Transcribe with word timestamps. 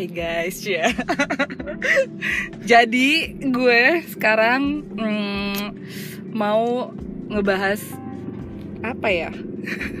Oke 0.00 0.16
guys 0.16 0.64
ya. 0.64 0.88
Jadi 2.64 3.36
gue 3.36 4.00
sekarang 4.08 4.80
mm, 4.96 5.76
mau 6.32 6.88
ngebahas 7.28 7.84
apa 8.80 9.12
ya? 9.12 9.28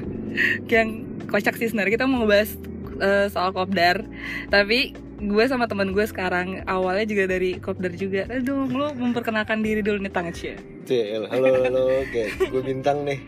Yang 0.72 1.04
kocak 1.28 1.60
sih 1.60 1.68
sebenarnya 1.68 2.00
kita 2.00 2.08
mau 2.08 2.24
ngebahas 2.24 2.50
eh, 2.96 3.26
soal 3.28 3.52
kopdar. 3.52 4.08
Tapi 4.48 4.96
gue 5.20 5.44
sama 5.44 5.68
teman 5.68 5.92
gue 5.92 6.06
sekarang 6.08 6.64
awalnya 6.64 7.04
juga 7.04 7.36
dari 7.36 7.60
kopdar 7.60 7.92
juga. 7.92 8.24
Aduh, 8.32 8.72
lu 8.72 8.96
memperkenalkan 8.96 9.60
diri 9.60 9.84
dulu 9.84 10.00
nih 10.00 10.16
tangan 10.16 10.32
Cia. 10.32 10.56
CL, 10.88 11.28
halo 11.28 11.60
halo, 11.60 11.82
oke, 12.08 12.24
gue 12.48 12.62
bintang 12.64 13.04
nih. 13.04 13.20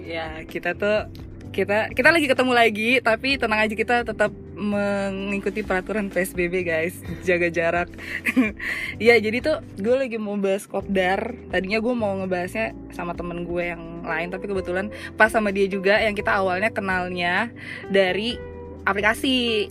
Ya, 0.00 0.48
kita 0.48 0.72
tuh 0.80 1.12
kita 1.52 1.92
kita 1.92 2.08
lagi 2.08 2.24
ketemu 2.24 2.52
lagi 2.56 2.90
tapi 3.04 3.36
tenang 3.36 3.68
aja 3.68 3.76
kita 3.76 4.00
tetap 4.00 4.32
mengikuti 4.56 5.60
peraturan 5.60 6.08
PSBB 6.08 6.64
guys. 6.64 6.96
Jaga 7.22 7.52
jarak. 7.52 7.88
Ya 8.96 9.20
jadi 9.20 9.44
tuh 9.44 9.56
gue 9.76 9.92
lagi 9.92 10.16
mau 10.16 10.34
bahas 10.40 10.64
kopdar. 10.64 11.36
Tadinya 11.52 11.78
gue 11.84 11.94
mau 11.94 12.16
ngebahasnya 12.16 12.72
sama 12.96 13.12
temen 13.12 13.44
gue 13.44 13.76
yang 13.76 14.02
lain 14.02 14.32
tapi 14.32 14.48
kebetulan 14.48 14.88
pas 15.20 15.28
sama 15.28 15.52
dia 15.52 15.68
juga 15.68 16.00
yang 16.00 16.16
kita 16.16 16.32
awalnya 16.32 16.72
kenalnya 16.72 17.52
dari 17.92 18.40
aplikasi. 18.88 19.68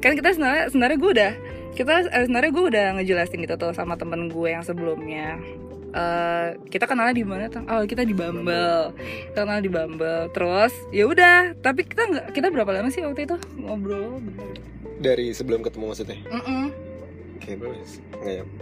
Kan 0.00 0.16
kita 0.16 0.32
sebenarnya 0.32 0.72
sebenarnya 0.72 0.98
gue 0.98 1.10
udah 1.12 1.32
kita 1.76 1.92
eh, 2.08 2.24
sebenarnya 2.26 2.50
gue 2.50 2.64
udah 2.72 2.86
ngejelasin 2.98 3.44
gitu 3.44 3.54
tuh 3.60 3.72
sama 3.76 3.94
temen 4.00 4.32
gue 4.32 4.48
yang 4.48 4.64
sebelumnya 4.64 5.38
Eh, 5.90 6.48
kita 6.70 6.86
kenalnya 6.86 7.12
di 7.12 7.26
mana 7.26 7.50
Tang? 7.50 7.66
Oh 7.66 7.82
kita 7.82 8.06
di 8.06 8.14
Bumble, 8.14 8.94
kenal 9.34 9.58
di 9.58 9.66
Bumble. 9.66 10.30
Terus 10.30 10.70
ya 10.90 11.04
udah, 11.04 11.58
tapi 11.58 11.82
kita 11.82 12.06
nggak 12.06 12.26
kita 12.30 12.46
berapa 12.48 12.70
lama 12.70 12.88
sih 12.88 13.02
waktu 13.02 13.26
itu 13.26 13.36
ngobrol? 13.58 14.22
Dari 15.02 15.34
sebelum 15.34 15.66
ketemu 15.66 15.90
maksudnya? 15.90 16.18
Mm-mm. 16.30 16.70
Kayak 17.40 17.56
bro, 17.56 17.72
nggak 17.72 18.34
nyampe, 18.36 18.60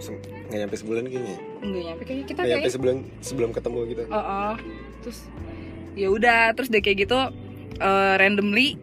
nggak 0.48 0.58
nyampe 0.62 0.76
sebulan 0.78 1.02
kayaknya. 1.04 1.36
Nggak 1.60 1.82
nyampe 1.84 2.02
kayaknya 2.06 2.24
kita 2.24 2.40
Nggak 2.40 2.48
nyampe 2.48 2.62
kayak. 2.64 2.76
sebulan 2.78 2.96
sebelum 3.20 3.50
ketemu 3.52 3.78
gitu. 3.90 4.02
Oh, 4.08 4.16
oh. 4.16 4.54
terus 5.02 5.18
ya 5.92 6.08
udah, 6.08 6.42
terus 6.54 6.68
deh 6.70 6.80
kayak 6.80 6.98
gitu 7.04 7.18
eh, 7.76 8.14
randomly 8.16 8.78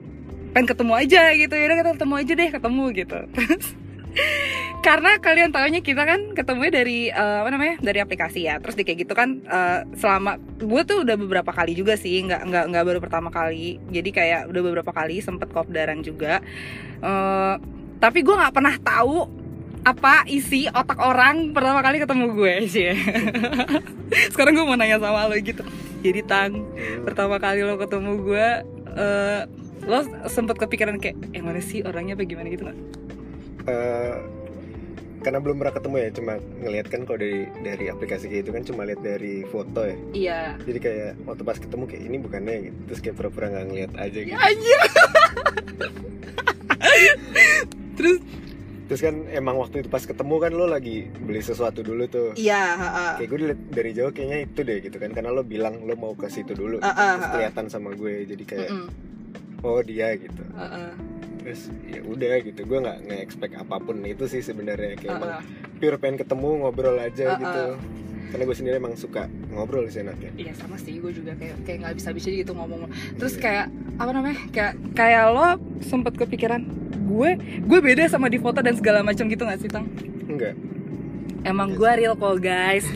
pengen 0.51 0.67
ketemu 0.69 0.93
aja 0.95 1.21
gitu 1.33 1.51
ya 1.51 1.63
udah 1.67 1.77
kita 1.79 1.91
ketemu 1.99 2.13
aja 2.15 2.31
deh 2.31 2.49
ketemu 2.51 2.83
gitu 2.95 3.17
terus 3.35 3.65
karena 4.79 5.17
kalian 5.17 5.49
taunya 5.49 5.81
kita 5.81 6.05
kan 6.05 6.37
ketemunya 6.37 6.71
dari 6.71 7.09
eh, 7.09 7.37
apa 7.41 7.49
namanya 7.49 7.81
dari 7.81 7.99
aplikasi 7.99 8.45
ya. 8.45 8.61
Terus 8.61 8.77
di 8.77 8.83
kayak 8.85 8.99
gitu 9.07 9.13
kan 9.17 9.41
eh, 9.41 9.79
selama 9.97 10.37
gue 10.61 10.81
tuh 10.85 11.01
udah 11.01 11.15
beberapa 11.17 11.49
kali 11.49 11.73
juga 11.73 11.97
sih 11.97 12.21
nggak 12.21 12.41
nggak 12.45 12.65
nggak 12.69 12.83
baru 12.85 12.99
pertama 13.01 13.29
kali. 13.33 13.81
Jadi 13.89 14.09
kayak 14.13 14.41
udah 14.49 14.61
beberapa 14.61 14.91
kali 14.93 15.19
sempet 15.19 15.49
kopdaran 15.49 16.05
juga. 16.05 16.39
Eh, 17.01 17.55
tapi 17.97 18.19
gue 18.21 18.35
nggak 18.35 18.53
pernah 18.53 18.75
tahu 18.77 19.25
apa 19.85 20.25
isi 20.25 20.65
otak 20.65 20.97
orang 20.97 21.53
pertama 21.53 21.81
kali 21.81 21.97
ketemu 21.97 22.25
gue 22.33 22.53
sih. 22.69 22.89
Sekarang 24.33 24.53
gue 24.53 24.65
mau 24.65 24.77
nanya 24.77 25.01
sama 25.01 25.25
lo 25.25 25.37
gitu. 25.37 25.65
Jadi 26.05 26.21
tang 26.25 26.53
Hmm. 26.61 27.01
pertama 27.01 27.41
kali 27.41 27.65
lo 27.65 27.81
ketemu 27.81 28.11
gue 28.21 28.47
eh, 28.95 29.41
lo 29.85 29.99
sempet 30.25 30.57
kepikiran 30.57 30.97
kayak 30.97 31.33
yang 31.33 31.45
mana 31.45 31.61
sih 31.61 31.81
orangnya 31.81 32.13
apa 32.13 32.25
gimana 32.25 32.49
gitu 32.49 32.65
nggak 32.65 33.04
Eh, 33.65 34.15
karena 35.19 35.41
belum 35.41 35.57
pernah 35.57 35.73
ketemu 35.73 35.95
ya, 35.97 36.09
cuma 36.11 36.33
ngelihat 36.59 36.85
kan 36.85 37.01
kalau 37.01 37.17
dari 37.17 37.49
dari 37.59 37.85
aplikasi 37.87 38.25
kayak 38.25 38.45
itu 38.45 38.51
kan 38.51 38.63
cuma 38.63 38.81
lihat 38.83 39.01
dari 39.01 39.41
foto 39.43 39.81
ya. 39.81 39.97
iya 40.13 40.39
Jadi 40.61 40.79
kayak 40.79 41.09
waktu 41.23 41.41
pas 41.41 41.57
ketemu 41.57 41.83
kayak 41.83 42.03
ini 42.03 42.17
bukannya 42.19 42.55
gitu. 42.63 42.77
Terus 42.85 42.99
kayak 43.01 43.15
pura-pura 43.15 43.45
nggak 43.49 43.65
ngeliat 43.65 43.91
aja 43.95 44.19
gitu. 44.19 44.29
ya 44.29 44.39
anjir 44.39 44.79
terus 47.95 48.19
Terus 48.85 49.01
kan 49.01 49.25
emang 49.27 49.57
waktu 49.57 49.81
itu 49.81 49.89
pas 49.89 49.97
ketemu 49.99 50.35
kan 50.37 50.53
lo 50.53 50.69
lagi 50.69 51.09
beli 51.17 51.41
sesuatu 51.41 51.81
dulu 51.81 52.05
tuh. 52.05 52.37
iya 52.37 52.77
heeh. 52.77 53.11
Kayak 53.17 53.27
gue 53.27 53.39
diliat 53.41 53.59
dari 53.73 53.91
jauh 53.91 54.11
kayaknya 54.13 54.37
itu 54.45 54.59
deh 54.61 54.77
gitu 54.79 54.97
kan 54.99 55.09
Karena 55.09 55.33
lo 55.33 55.41
bilang 55.41 55.81
lo 55.81 55.97
mau 55.97 56.13
ke 56.13 56.29
situ 56.29 56.53
dulu 56.53 56.77
Ah, 56.79 56.93
ah, 56.93 57.11
Terus 57.17 57.29
kelihatan 57.33 57.65
sama 57.65 57.89
gue 57.91 58.29
Jadi 58.29 58.43
kayak 58.45 58.69
Mm-mm. 58.69 58.87
oh 59.63 59.81
dia 59.81 60.13
gitu 60.13 60.43
Heeh. 60.53 60.89
Terus 61.45 61.61
ya 61.85 62.01
udah 62.01 62.33
gitu 62.41 62.59
Gue 62.65 62.79
nggak 62.81 62.97
nge-expect 63.05 63.53
apa 63.55 63.77
pun 63.77 64.01
itu 64.01 64.25
sih 64.25 64.41
sebenarnya 64.41 64.97
Kayak 64.97 65.13
emang 65.15 65.31
Heeh. 65.31 65.43
pure 65.77 65.97
pengen 65.97 66.17
ketemu 66.17 66.49
ngobrol 66.59 66.97
aja 66.97 67.25
Ah, 67.27 67.37
gitu 67.37 67.61
ah. 67.71 67.77
Karena 68.25 68.43
gue 68.43 68.57
sendiri 68.57 68.75
emang 68.75 68.97
suka 68.97 69.29
ngobrol 69.47 69.85
sih 69.87 70.01
anaknya 70.01 70.33
Iya 70.35 70.51
sama 70.51 70.75
sih, 70.75 70.97
gue 70.97 71.13
juga 71.13 71.37
kayak 71.37 71.61
kayak 71.63 71.77
nggak 71.79 71.95
bisa 71.95 72.09
bisa 72.11 72.27
gitu 72.27 72.51
ngomong. 72.51 72.89
Terus 73.15 73.37
Iya. 73.37 73.41
kayak 73.45 73.65
apa 73.95 74.11
namanya? 74.11 74.37
Kayak 74.49 74.73
kayak 74.91 75.23
lo 75.29 75.47
sempet 75.79 76.13
kepikiran 76.17 76.61
gue 77.05 77.29
gue 77.61 77.79
beda 77.79 78.09
sama 78.09 78.27
di 78.27 78.35
foto 78.35 78.59
dan 78.59 78.73
segala 78.73 79.05
macam 79.05 79.29
gitu 79.29 79.45
nggak 79.45 79.61
sih 79.61 79.69
tang? 79.69 79.85
Enggak 80.25 80.57
Emang 81.45 81.69
gue 81.71 81.91
real 81.95 82.13
kok 82.13 82.35
guys, 82.39 82.89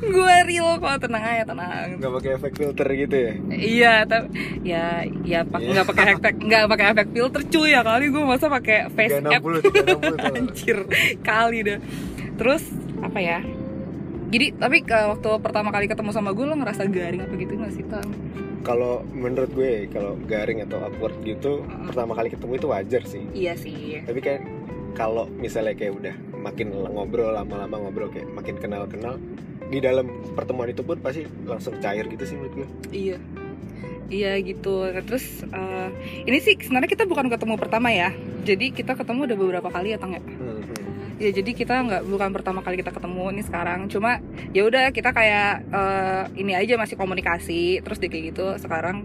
gue 0.00 0.34
real 0.48 0.78
kok 0.78 0.96
tenang 1.00 1.20
aja 1.20 1.44
tenang. 1.44 1.98
Nggak 1.98 2.12
pakai 2.14 2.30
efek 2.32 2.52
filter 2.54 2.86
gitu 2.88 3.16
ya 3.16 3.32
Iya, 3.50 3.94
tapi 4.04 4.26
ya 4.62 4.84
ya 5.24 5.40
pak 5.42 5.58
Iya. 5.58 5.68
nggak 5.72 5.86
pakai 5.86 6.04
efek 6.12 6.34
nggak 6.40 6.62
pakai 6.66 6.86
efek 6.88 7.06
filter 7.10 7.40
cuy 7.44 7.68
ya 7.68 7.82
kali 7.82 8.04
gue 8.08 8.22
masa 8.22 8.46
pakai 8.46 8.88
face 8.90 9.18
app 9.18 9.42
360 9.42 9.58
360 9.66 10.22
tuh 10.22 10.30
anjir 10.38 10.78
kali 11.20 11.58
deh. 11.60 11.78
Terus 12.36 12.62
apa 13.00 13.18
ya? 13.18 13.38
Jadi 14.30 14.46
tapi 14.54 14.76
ke 14.80 14.94
waktu 14.94 15.30
pertama 15.40 15.68
kali 15.68 15.84
ketemu 15.84 16.10
sama 16.10 16.30
gue 16.30 16.44
lo 16.44 16.54
ngerasa 16.54 16.86
garing 16.86 17.20
apa 17.20 17.34
gitu 17.34 17.52
nggak 17.52 17.72
sih 17.72 17.84
tang? 17.84 18.06
Kalau 18.60 19.02
menurut 19.10 19.50
gue 19.50 19.88
kalau 19.88 20.14
garing 20.22 20.62
atau 20.62 20.78
awkward 20.80 21.16
gitu 21.20 21.64
Mm-mm. 21.64 21.88
Pertama 21.88 22.12
kali 22.12 22.28
ketemu 22.28 22.52
itu 22.54 22.66
wajar 22.68 23.02
sih 23.02 23.24
Iya 23.32 23.56
sih. 23.56 23.98
tapi 24.00 24.20
kan 24.20 24.38
kalau 24.92 25.26
misalnya 25.32 25.72
kayak 25.72 25.96
udah 25.96 26.14
makin 26.40 26.72
ngobrol 26.72 27.36
lama-lama 27.36 27.76
ngobrol 27.86 28.08
kayak 28.08 28.28
makin 28.32 28.56
kenal-kenal 28.56 29.20
di 29.70 29.78
dalam 29.78 30.10
pertemuan 30.34 30.72
itu 30.72 30.82
pun 30.82 30.98
pasti 30.98 31.28
langsung 31.46 31.78
cair 31.78 32.08
gitu 32.10 32.24
sih 32.26 32.34
menurut 32.34 32.54
gue 32.64 32.68
Iya. 32.90 33.18
Iya 34.10 34.42
gitu. 34.42 34.90
Terus 35.06 35.46
eh, 35.46 35.88
ini 36.26 36.42
sih 36.42 36.58
sebenarnya 36.58 36.90
kita 36.90 37.06
bukan 37.06 37.30
ketemu 37.30 37.54
pertama 37.54 37.94
ya. 37.94 38.10
Jadi 38.42 38.74
kita 38.74 38.98
ketemu 38.98 39.30
udah 39.30 39.38
beberapa 39.38 39.68
kali 39.70 39.94
ya 39.94 39.98
Tang 40.02 40.18
ya. 40.18 40.18
Hmm, 40.18 40.58
hmm. 40.58 40.79
Ya 41.20 41.30
jadi 41.30 41.52
kita 41.52 41.74
nggak 41.78 42.02
bukan 42.06 42.32
pertama 42.32 42.60
kali 42.60 42.74
kita 42.74 42.90
ketemu 42.90 43.28
ini 43.30 43.42
sekarang. 43.42 43.86
Cuma 43.86 44.24
ya 44.50 44.64
udah 44.64 44.88
kita 44.88 45.12
kayak 45.12 45.68
eh, 45.68 46.24
ini 46.34 46.56
aja 46.56 46.74
masih 46.74 46.96
komunikasi. 46.96 47.78
Terus 47.80 47.98
di 47.98 48.08
kayak 48.08 48.24
gitu 48.32 48.46
sekarang 48.56 49.04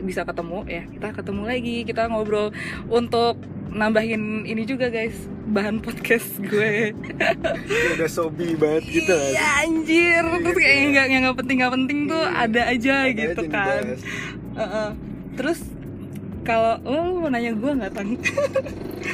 bisa 0.00 0.22
ketemu 0.22 0.62
ya 0.64 0.82
kita 0.86 1.08
ketemu 1.12 1.42
lagi 1.44 1.76
kita 1.82 2.06
ngobrol 2.06 2.54
untuk 2.86 3.36
nambahin 3.68 4.46
ini 4.46 4.64
juga 4.64 4.88
guys 4.88 5.18
bahan 5.44 5.82
podcast 5.82 6.38
gue. 6.40 6.94
Kayak 6.94 7.92
udah 7.96 8.08
sobi 8.08 8.54
banget 8.54 8.84
gitu? 8.86 9.12
Iya 9.12 9.46
anjir. 9.60 10.24
Terus 10.40 10.56
kayak 10.56 10.76
Gitu. 10.78 10.88
nggak 10.88 11.06
yang 11.08 11.22
nggak 11.26 11.38
penting 11.38 11.56
nggak 11.58 11.74
penting 11.74 11.98
tuh 12.06 12.22
Iya. 12.22 12.38
ada 12.38 12.62
aja 12.64 12.94
Ada 12.96 13.10
gitu 13.10 13.42
aja 13.42 13.50
kan. 13.50 13.82
dibahas. 13.82 14.00
Heeh. 14.54 14.88
Terus 15.34 15.58
kalau 16.48 16.80
lo, 16.80 16.96
lo 16.96 17.18
mau 17.20 17.28
nanya 17.28 17.52
gue 17.52 17.72
nggak 17.76 17.92
tang? 17.92 18.08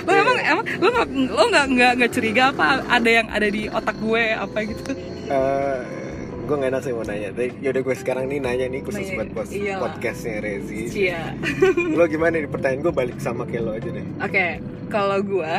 lo 0.06 0.10
emang 0.14 0.38
emang 0.38 0.64
lo 0.78 0.88
nggak 0.94 1.08
lo 1.34 1.42
nggak 1.50 1.66
nggak 1.74 1.92
nggak 1.98 2.10
curiga 2.14 2.42
apa 2.54 2.66
ada 2.86 3.10
yang 3.10 3.26
ada 3.26 3.48
di 3.50 3.66
otak 3.66 3.96
gue 3.98 4.24
apa 4.30 4.58
gitu? 4.62 4.94
Eh, 5.24 5.78
gue 6.44 6.54
gak 6.60 6.70
enak 6.76 6.82
sih 6.84 6.92
mau 6.92 7.04
nanya 7.08 7.32
tapi 7.32 7.56
yaudah 7.64 7.82
gue 7.82 7.96
sekarang 7.96 8.24
nih 8.28 8.38
nanya 8.38 8.66
nih 8.68 8.84
khusus 8.84 9.08
Nanya, 9.08 9.16
buat 9.16 9.28
pos 9.32 9.50
iya. 9.50 9.76
podcastnya 9.80 10.44
Rezi 10.44 10.80
Cia. 10.92 11.32
lo 11.98 12.04
gimana 12.04 12.36
nih 12.36 12.50
pertanyaan 12.52 12.84
gue 12.84 12.92
balik 12.92 13.16
sama 13.16 13.48
kayak 13.48 13.62
lo 13.64 13.72
aja 13.72 13.88
deh 13.88 14.06
Oke, 14.20 14.46
kalau 14.92 15.18
gue 15.24 15.52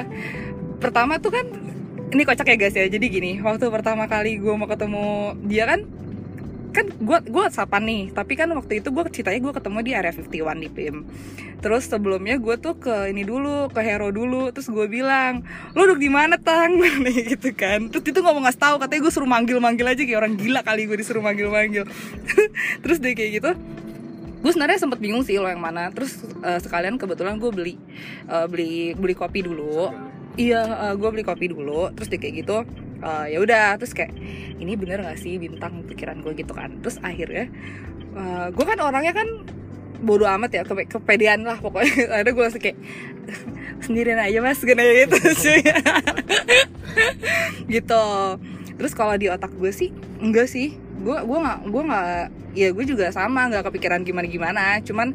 pertama 0.78 1.18
tuh 1.18 1.34
kan 1.34 1.46
ini 2.14 2.22
kocak 2.22 2.48
ya 2.48 2.56
guys 2.56 2.76
ya. 2.78 2.86
Jadi 2.86 3.06
gini, 3.10 3.32
waktu 3.42 3.66
pertama 3.68 4.06
kali 4.06 4.38
gue 4.38 4.54
mau 4.54 4.70
ketemu 4.70 5.36
dia 5.50 5.66
kan 5.66 5.84
kan 6.76 6.92
gue 6.92 7.18
gue 7.32 7.42
WhatsAppan 7.48 7.84
nih 7.88 8.04
tapi 8.12 8.36
kan 8.36 8.52
waktu 8.52 8.84
itu 8.84 8.92
gue 8.92 9.04
ceritanya 9.08 9.40
gue 9.40 9.54
ketemu 9.56 9.78
di 9.80 9.92
area 9.96 10.12
51 10.12 10.60
di 10.60 10.70
PIM 10.70 10.96
terus 11.64 11.88
sebelumnya 11.88 12.36
gue 12.36 12.56
tuh 12.60 12.76
ke 12.76 13.10
ini 13.10 13.24
dulu 13.24 13.72
ke 13.72 13.80
Hero 13.80 14.12
dulu 14.12 14.52
terus 14.52 14.68
gue 14.68 14.86
bilang 14.92 15.42
lo 15.72 15.88
duduk 15.88 15.98
di 16.04 16.12
mana 16.12 16.36
tang? 16.36 16.78
Nih 17.06 17.36
gitu 17.36 17.56
kan. 17.56 17.90
Terus 17.90 18.04
itu 18.06 18.20
nggak 18.20 18.58
tahu 18.60 18.76
katanya 18.78 19.02
gue 19.08 19.14
suruh 19.14 19.30
manggil 19.30 19.58
manggil 19.64 19.88
aja 19.88 20.04
kayak 20.04 20.20
orang 20.20 20.34
gila 20.36 20.62
kali 20.62 20.86
gue 20.86 20.98
disuruh 21.00 21.24
manggil 21.24 21.48
manggil 21.48 21.88
terus 22.84 22.98
deh 23.00 23.16
kayak 23.16 23.42
gitu 23.42 23.52
gue 24.46 24.52
sebenarnya 24.54 24.78
sempet 24.78 25.02
bingung 25.02 25.26
sih 25.26 25.42
lo 25.42 25.50
yang 25.50 25.64
mana. 25.64 25.90
Terus 25.90 26.22
eh, 26.46 26.62
sekalian 26.62 27.02
kebetulan 27.02 27.42
gue 27.42 27.50
beli 27.50 27.76
eh, 28.30 28.46
beli 28.46 28.94
beli 28.94 29.16
kopi 29.18 29.42
dulu. 29.42 29.90
Iya 30.36 30.94
gue 30.94 31.10
beli 31.10 31.24
kopi 31.26 31.50
dulu. 31.50 31.90
Terus 31.98 32.08
deh 32.12 32.20
kayak 32.22 32.46
gitu 32.46 32.58
eh, 33.06 33.26
ya 33.36 33.38
udah 33.40 33.78
terus 33.78 33.94
kayak 33.94 34.12
ini 34.58 34.74
bener 34.74 35.06
gak 35.06 35.22
sih 35.22 35.38
bintang 35.38 35.86
pikiran 35.86 36.20
gue 36.26 36.34
gitu 36.34 36.58
kan. 36.58 36.82
Terus 36.82 36.98
akhirnya 37.06 37.48
gue 38.50 38.66
kan 38.66 38.80
orangnya 38.80 39.12
kan 39.12 39.28
bodoh 40.00 40.28
amat 40.28 40.52
ya 40.52 40.64
kepe 40.64 40.90
kepedean 40.90 41.46
lah 41.46 41.62
pokoknya. 41.62 42.10
Ada 42.26 42.30
gue 42.34 42.44
langsung 42.44 42.64
kayak 42.64 42.80
sendirian 43.84 44.18
aja 44.18 44.40
mas 44.42 44.62
gue 44.62 44.74
nanya 44.74 45.06
gitu 45.06 45.18
cuy 45.20 45.62
gitu. 47.76 48.06
Terus 48.76 48.94
kalau 48.98 49.16
di 49.16 49.30
otak 49.30 49.54
gue 49.56 49.72
sih 49.72 49.94
enggak 50.20 50.50
sih. 50.50 50.76
Gue 51.06 51.22
gue 51.22 51.38
nggak 51.38 51.60
gue 51.70 51.84
nggak 51.86 52.10
ya 52.56 52.72
gue 52.72 52.86
juga 52.88 53.12
sama 53.12 53.52
nggak 53.52 53.68
kepikiran 53.68 54.02
gimana 54.08 54.28
gimana 54.32 54.64
cuman 54.80 55.12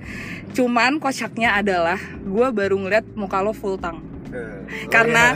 cuman 0.52 1.00
kocaknya 1.00 1.56
adalah 1.56 1.96
gue 2.20 2.46
baru 2.52 2.76
ngeliat 2.76 3.16
muka 3.16 3.40
lo 3.40 3.56
full 3.56 3.80
tang 3.80 4.04
Karena- 4.88 5.34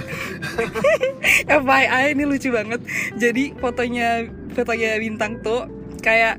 oh 1.46 1.60
FYI 1.64 2.12
ini 2.12 2.24
lucu 2.24 2.48
banget. 2.48 2.80
Jadi 3.14 3.54
fotonya 3.54 4.24
fotonya 4.52 4.96
bintang 4.96 5.40
tuh 5.40 5.66
kayak 5.98 6.38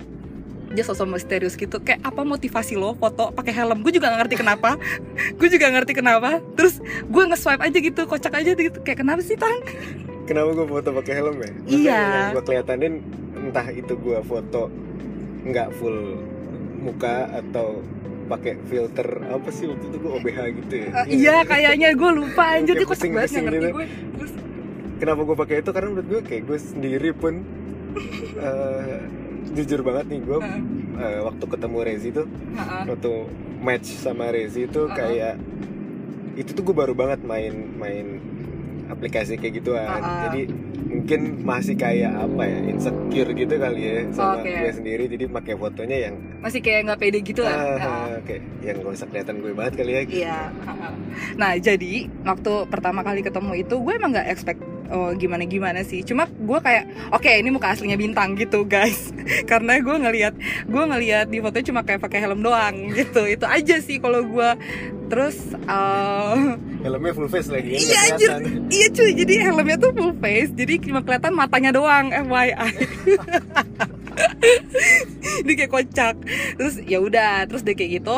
dia 0.72 0.84
sosok 0.84 1.08
misterius 1.10 1.56
gitu. 1.56 1.80
Kayak 1.80 2.04
apa 2.04 2.22
motivasi 2.22 2.76
lo 2.76 2.94
foto 2.94 3.32
pakai 3.32 3.54
helm? 3.54 3.80
Gue 3.80 3.92
juga 3.92 4.10
gak 4.10 4.28
ngerti 4.28 4.36
kenapa. 4.38 4.76
Gue 5.40 5.48
juga 5.48 5.68
gak 5.68 5.76
ngerti 5.78 5.94
kenapa. 5.96 6.30
Terus 6.54 6.80
gue 6.84 7.24
nge-swipe 7.26 7.64
aja 7.64 7.78
gitu 7.78 8.02
kocak 8.04 8.34
aja 8.34 8.52
gitu. 8.52 8.80
Kayak 8.82 9.00
kenapa 9.02 9.22
sih 9.22 9.36
tang 9.36 9.56
kenapa 10.26 10.52
gue 10.54 10.66
foto 10.66 10.90
pakai 10.92 11.14
helm 11.16 11.38
ya? 11.38 11.52
Maksudnya 11.54 11.80
Iya. 11.86 12.04
gue 12.34 12.44
kelihatanin 12.44 12.94
entah 13.38 13.68
itu 13.70 13.94
gue 13.94 14.20
foto 14.26 14.74
nggak 15.46 15.70
full 15.78 16.18
muka 16.82 17.30
atau 17.32 17.86
pakai 18.26 18.54
filter 18.64 19.08
apa 19.24 19.50
sih 19.50 19.66
waktu 19.66 19.86
itu 19.86 19.98
gue 19.98 20.12
OBH 20.14 20.38
gitu 20.56 20.74
ya 20.76 20.88
Eh, 20.96 21.06
iya 21.16 21.36
kayaknya 21.42 21.90
gue 21.92 22.12
lupa 22.12 22.44
anjir 22.52 22.74
Kayak 22.74 22.80
dia 22.80 22.90
kocak 22.92 23.10
banget 23.12 23.30
ngerti 23.36 23.54
gitu. 23.56 23.70
gue 23.72 23.86
terus 24.16 24.34
kenapa 24.96 25.22
gue 25.22 25.36
pakai 25.38 25.56
itu 25.58 25.70
karena 25.70 25.88
menurut 25.90 26.08
gue 26.08 26.22
kayak 26.24 26.44
gue 26.44 26.58
sendiri 26.60 27.10
pun 27.12 27.34
eh, 28.42 28.98
jujur 29.48 29.80
banget 29.82 30.06
nih 30.08 30.20
gue 30.22 30.38
Heeh. 30.38 30.62
eh, 30.98 31.20
waktu 31.22 31.46
ketemu 31.46 31.78
Rezi 31.82 32.10
tuh 32.12 32.28
heeh. 32.28 32.84
waktu 32.88 33.12
match 33.58 33.88
sama 33.94 34.26
Rezi 34.28 34.66
itu 34.66 34.82
Uh-uh. 34.82 34.92
kayak 34.92 35.36
itu 36.36 36.52
tuh 36.52 36.64
gue 36.64 36.76
baru 36.76 36.92
banget 36.92 37.24
main 37.24 37.54
main 37.76 38.20
aplikasi 38.88 39.36
kayak 39.36 39.54
gituan 39.56 39.86
Uh-uh. 39.86 40.18
jadi 40.26 40.42
mungkin 40.86 41.42
masih 41.42 41.74
kayak 41.74 42.14
apa 42.14 42.44
ya 42.46 42.60
insecure 42.70 43.32
gitu 43.34 43.54
kali 43.58 43.82
ya 43.82 43.98
sama 44.14 44.46
Oke. 44.46 44.54
gue 44.54 44.72
sendiri 44.72 45.04
jadi 45.10 45.26
pakai 45.34 45.54
fotonya 45.58 45.98
yang 46.10 46.16
masih 46.46 46.62
kayak 46.62 46.80
nggak 46.86 47.00
pede 47.02 47.20
gitu 47.26 47.42
lah 47.42 47.58
ah, 47.58 47.78
Heeh. 47.82 48.14
kayak 48.22 48.42
yang 48.62 48.76
gak 48.86 48.94
usah 48.94 49.08
kelihatan 49.10 49.36
gue 49.42 49.52
banget 49.58 49.74
kali 49.82 49.92
ya 49.92 50.02
gitu. 50.06 50.18
Iya. 50.22 50.40
heeh. 50.54 50.94
Nah 51.42 51.52
jadi 51.58 51.94
waktu 52.22 52.54
pertama 52.70 53.02
kali 53.02 53.26
ketemu 53.26 53.52
itu 53.66 53.76
gue 53.82 53.94
emang 53.98 54.14
nggak 54.14 54.30
expect 54.30 54.62
oh, 54.90 55.10
gimana 55.14 55.44
gimana 55.44 55.82
sih. 55.82 56.02
Cuma 56.02 56.26
gue 56.28 56.60
kayak 56.60 57.12
oke 57.12 57.26
ini 57.26 57.50
muka 57.50 57.72
aslinya 57.72 57.96
bintang 57.96 58.34
gitu 58.36 58.64
guys. 58.64 59.10
Karena 59.52 59.78
gue 59.78 59.96
ngelihat 59.96 60.34
gue 60.66 60.84
ngelihat 60.86 61.30
di 61.30 61.40
fotonya 61.40 61.66
cuma 61.70 61.82
kayak 61.82 62.02
pakai 62.02 62.20
helm 62.22 62.42
doang 62.42 62.76
gitu. 62.98 63.26
Itu 63.26 63.46
aja 63.46 63.76
sih 63.80 63.98
kalau 63.98 64.22
gue. 64.22 64.50
Terus 65.06 65.38
eh, 65.54 66.36
helmnya 66.82 67.14
full 67.14 67.30
face 67.30 67.54
lagi 67.54 67.78
ya 67.78 67.80
Iya, 67.80 68.00
anjir. 68.10 68.30
iya 68.74 68.88
cuy 68.90 69.12
jadi 69.14 69.34
helmnya 69.46 69.78
tuh 69.78 69.94
full 69.94 70.18
face 70.18 70.50
jadi 70.54 70.82
cuma 70.82 71.06
kelihatan 71.06 71.34
matanya 71.38 71.70
doang 71.70 72.10
FYI. 72.10 72.70
Dia 75.46 75.54
kayak 75.62 75.72
kocak. 75.72 76.16
Terus 76.58 76.76
ya 76.84 76.98
udah 76.98 77.46
terus 77.46 77.62
dia 77.62 77.78
kayak 77.78 78.02
gitu 78.02 78.18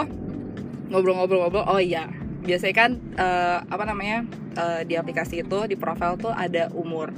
ngobrol-ngobrol-ngobrol 0.88 1.68
oh 1.68 1.82
iya 1.84 2.08
biasanya 2.48 2.76
kan 2.76 2.92
eh, 3.20 3.58
apa 3.68 3.84
namanya 3.84 4.24
eh, 4.56 4.82
di 4.88 4.96
aplikasi 4.96 5.44
itu 5.44 5.60
di 5.68 5.76
profile 5.76 6.16
tuh 6.16 6.32
ada 6.32 6.72
umur. 6.72 7.12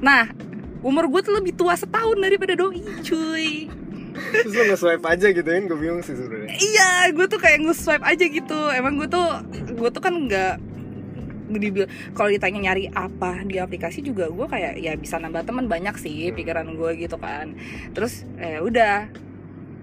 Nah 0.00 0.32
umur 0.80 1.12
gue 1.12 1.20
tuh 1.20 1.36
lebih 1.36 1.52
tua 1.52 1.76
setahun 1.76 2.16
daripada 2.16 2.56
doi 2.56 2.80
cuy. 3.04 3.68
Terus 4.10 4.52
lo 4.56 4.62
nge-swipe 4.72 5.06
aja 5.06 5.26
gitu 5.30 5.46
kan 5.46 5.62
gue 5.68 5.78
bingung 5.78 6.00
sih 6.00 6.16
sebenarnya. 6.16 6.56
Iya 6.56 7.12
gue 7.12 7.26
tuh 7.28 7.36
kayak 7.36 7.60
nge-swipe 7.68 8.02
aja 8.02 8.24
gitu. 8.24 8.60
Emang 8.72 8.96
gue 8.96 9.06
tuh 9.06 9.28
gue 9.76 9.90
tuh 9.92 10.02
kan 10.02 10.16
nggak 10.16 10.72
kalau 12.14 12.30
ditanya 12.30 12.70
nyari 12.70 12.86
apa 12.94 13.42
di 13.42 13.58
aplikasi 13.58 14.06
juga 14.06 14.30
gue 14.30 14.46
kayak 14.46 14.78
ya 14.78 14.94
bisa 14.94 15.18
nambah 15.18 15.42
teman 15.42 15.66
banyak 15.66 15.98
sih 15.98 16.32
pikiran 16.32 16.72
gue 16.72 16.90
gitu 16.96 17.20
kan. 17.20 17.52
Terus 17.92 18.24
eh 18.40 18.58
udah. 18.64 19.12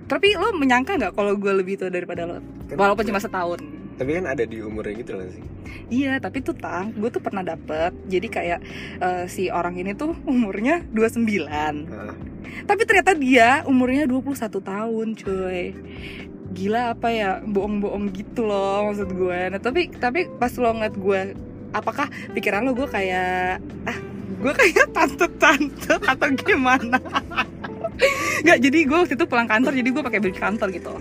Tapi 0.08 0.40
lo 0.40 0.56
menyangka 0.56 0.96
nggak 0.96 1.14
kalau 1.14 1.36
gue 1.36 1.52
lebih 1.52 1.76
tua 1.76 1.92
daripada 1.92 2.24
lo? 2.24 2.40
Kan- 2.72 2.80
walaupun 2.80 3.06
cuma 3.06 3.20
setahun 3.20 3.60
tapi 3.98 4.22
kan 4.22 4.26
ada 4.30 4.44
di 4.46 4.62
umurnya 4.62 4.94
gitu 5.02 5.14
loh 5.18 5.28
sih 5.28 5.44
Iya, 5.88 6.20
tapi 6.20 6.44
tuh 6.44 6.52
tang, 6.52 6.92
gue 6.92 7.08
tuh 7.08 7.24
pernah 7.24 7.44
dapet. 7.44 7.96
Jadi 8.12 8.28
kayak 8.28 8.60
eh, 9.00 9.26
si 9.32 9.48
orang 9.48 9.80
ini 9.80 9.96
tuh 9.96 10.16
umurnya 10.28 10.84
29. 10.92 11.48
Ah, 11.48 12.12
Tapi 12.68 12.82
ternyata 12.84 13.16
dia 13.16 13.64
umurnya 13.64 14.04
21 14.04 14.36
tahun, 14.60 15.08
cuy. 15.16 15.64
Gila 16.52 16.92
apa 16.92 17.08
ya, 17.12 17.40
bohong-bohong 17.40 18.12
gitu 18.12 18.44
loh 18.44 18.92
maksud 18.92 19.16
gue. 19.16 19.40
Nah, 19.52 19.60
tapi 19.64 19.88
tapi 19.96 20.28
pas 20.36 20.52
lo 20.60 20.76
ngeliat 20.76 20.96
gue, 20.96 21.22
apakah 21.72 22.08
pikiran 22.36 22.68
lo 22.68 22.76
gue 22.76 22.88
kayak 22.88 23.64
ah, 23.88 23.98
gue 24.44 24.54
kayak 24.60 24.92
tante-tante 24.92 26.04
atau 26.04 26.28
gimana? 26.36 27.00
Nggak, 28.44 28.60
jadi 28.60 28.80
gue 28.84 28.98
waktu 29.08 29.16
itu 29.16 29.26
pulang 29.28 29.48
kantor, 29.48 29.72
jadi 29.72 29.88
gue 29.88 30.04
pakai 30.04 30.20
baju 30.20 30.36
kantor 30.36 30.68
gitu. 30.76 30.94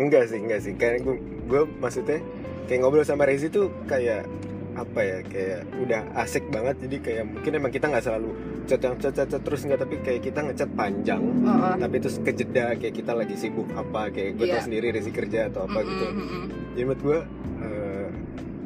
enggak 0.00 0.32
sih 0.32 0.38
enggak 0.40 0.60
sih 0.64 0.72
kayak 0.80 1.04
gue 1.04 1.18
gue 1.50 1.62
maksudnya 1.76 2.22
kayak 2.64 2.78
ngobrol 2.80 3.02
sama 3.02 3.26
Rezi 3.26 3.50
tuh 3.50 3.68
kayak 3.84 4.24
apa 4.70 5.00
ya 5.02 5.18
kayak 5.22 5.60
udah 5.76 6.00
asik 6.16 6.46
banget 6.48 6.78
jadi 6.80 6.96
kayak 7.00 7.24
mungkin 7.28 7.50
emang 7.52 7.68
kita 7.68 7.90
nggak 7.90 8.00
selalu 8.00 8.30
chat 8.64 8.78
yang 8.78 8.94
chat, 8.96 9.12
chat, 9.12 9.26
chat 9.26 9.42
terus 9.42 9.60
nggak 9.60 9.76
tapi 9.78 9.98
kayak 9.98 10.22
kita 10.22 10.40
ngechat 10.40 10.70
panjang 10.72 11.18
Heeh. 11.20 11.74
tapi 11.76 11.96
terus 11.98 12.16
kejeda 12.22 12.78
kayak 12.78 12.94
kita 12.94 13.12
lagi 13.12 13.34
sibuk 13.34 13.66
apa 13.74 14.08
kayak 14.08 14.38
gue 14.38 14.46
Iya. 14.46 14.54
tau 14.56 14.62
sendiri 14.62 14.86
Rezi 14.88 15.10
kerja 15.10 15.50
atau 15.50 15.66
apa 15.66 15.78
gitu 15.82 16.04
Mm-mm, 16.06 16.22
mm-mm. 16.22 16.44
jadi 16.72 16.82
menurut 16.86 17.02
gue 17.02 17.18
eh, 17.60 18.08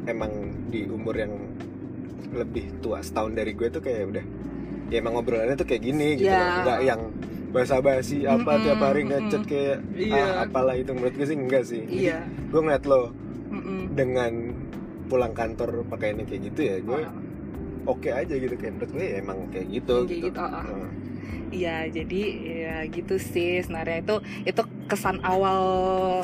emang 0.05 0.31
di 0.69 0.81
umur 0.85 1.15
yang 1.17 1.33
lebih 2.31 2.69
tua 2.79 3.01
setahun 3.01 3.33
dari 3.33 3.51
gue 3.51 3.67
tuh 3.67 3.81
kayak 3.81 4.01
udah 4.05 4.25
ya 4.85 5.01
emang 5.01 5.17
ngobrolannya 5.17 5.57
tuh 5.57 5.65
kayak 5.65 5.81
gini 5.83 6.07
gitu 6.15 6.29
Iya. 6.29 6.61
nggak 6.61 6.79
yang 6.85 7.01
basa-basi 7.55 8.27
apa 8.27 8.51
Mm-mm, 8.51 8.63
tiap 8.65 8.79
hari 8.83 9.01
ngechat 9.07 9.43
kayak 9.45 9.77
Iya. 9.95 10.23
ah, 10.35 10.43
apalah 10.43 10.75
itu 10.75 10.91
menurut 10.91 11.15
gue 11.15 11.23
sih 11.23 11.37
enggak 11.37 11.63
sih 11.63 11.83
Iya. 11.87 12.27
gue 12.51 12.59
ngeliat 12.59 12.83
lo 12.83 13.15
Mm-mm. 13.49 13.95
dengan 13.95 14.31
pulang 15.07 15.31
kantor 15.31 15.87
pakaiannya 15.87 16.25
kayak 16.25 16.41
gitu 16.51 16.59
ya 16.61 16.75
gue 16.79 16.99
Heeh. 16.99 17.87
oke 17.87 18.09
aja 18.11 18.33
gitu 18.35 18.53
kayak 18.53 18.73
menurut 18.75 18.91
gue 18.91 19.05
ya 19.05 19.15
emang 19.17 19.39
kayak 19.47 19.67
gitu 19.71 19.95
Kayak 20.03 20.11
gitu, 20.11 20.27
gitu, 20.27 20.39
ah, 20.41 20.51
ah. 20.51 20.63
Heeh. 20.65 20.89
Iya, 21.45 21.87
jadi 21.87 22.21
ya 22.43 22.75
gitu 22.89 23.15
sih 23.15 23.63
sebenarnya 23.63 24.03
itu 24.03 24.15
itu 24.43 24.61
kesan 24.85 25.17
awal 25.25 25.61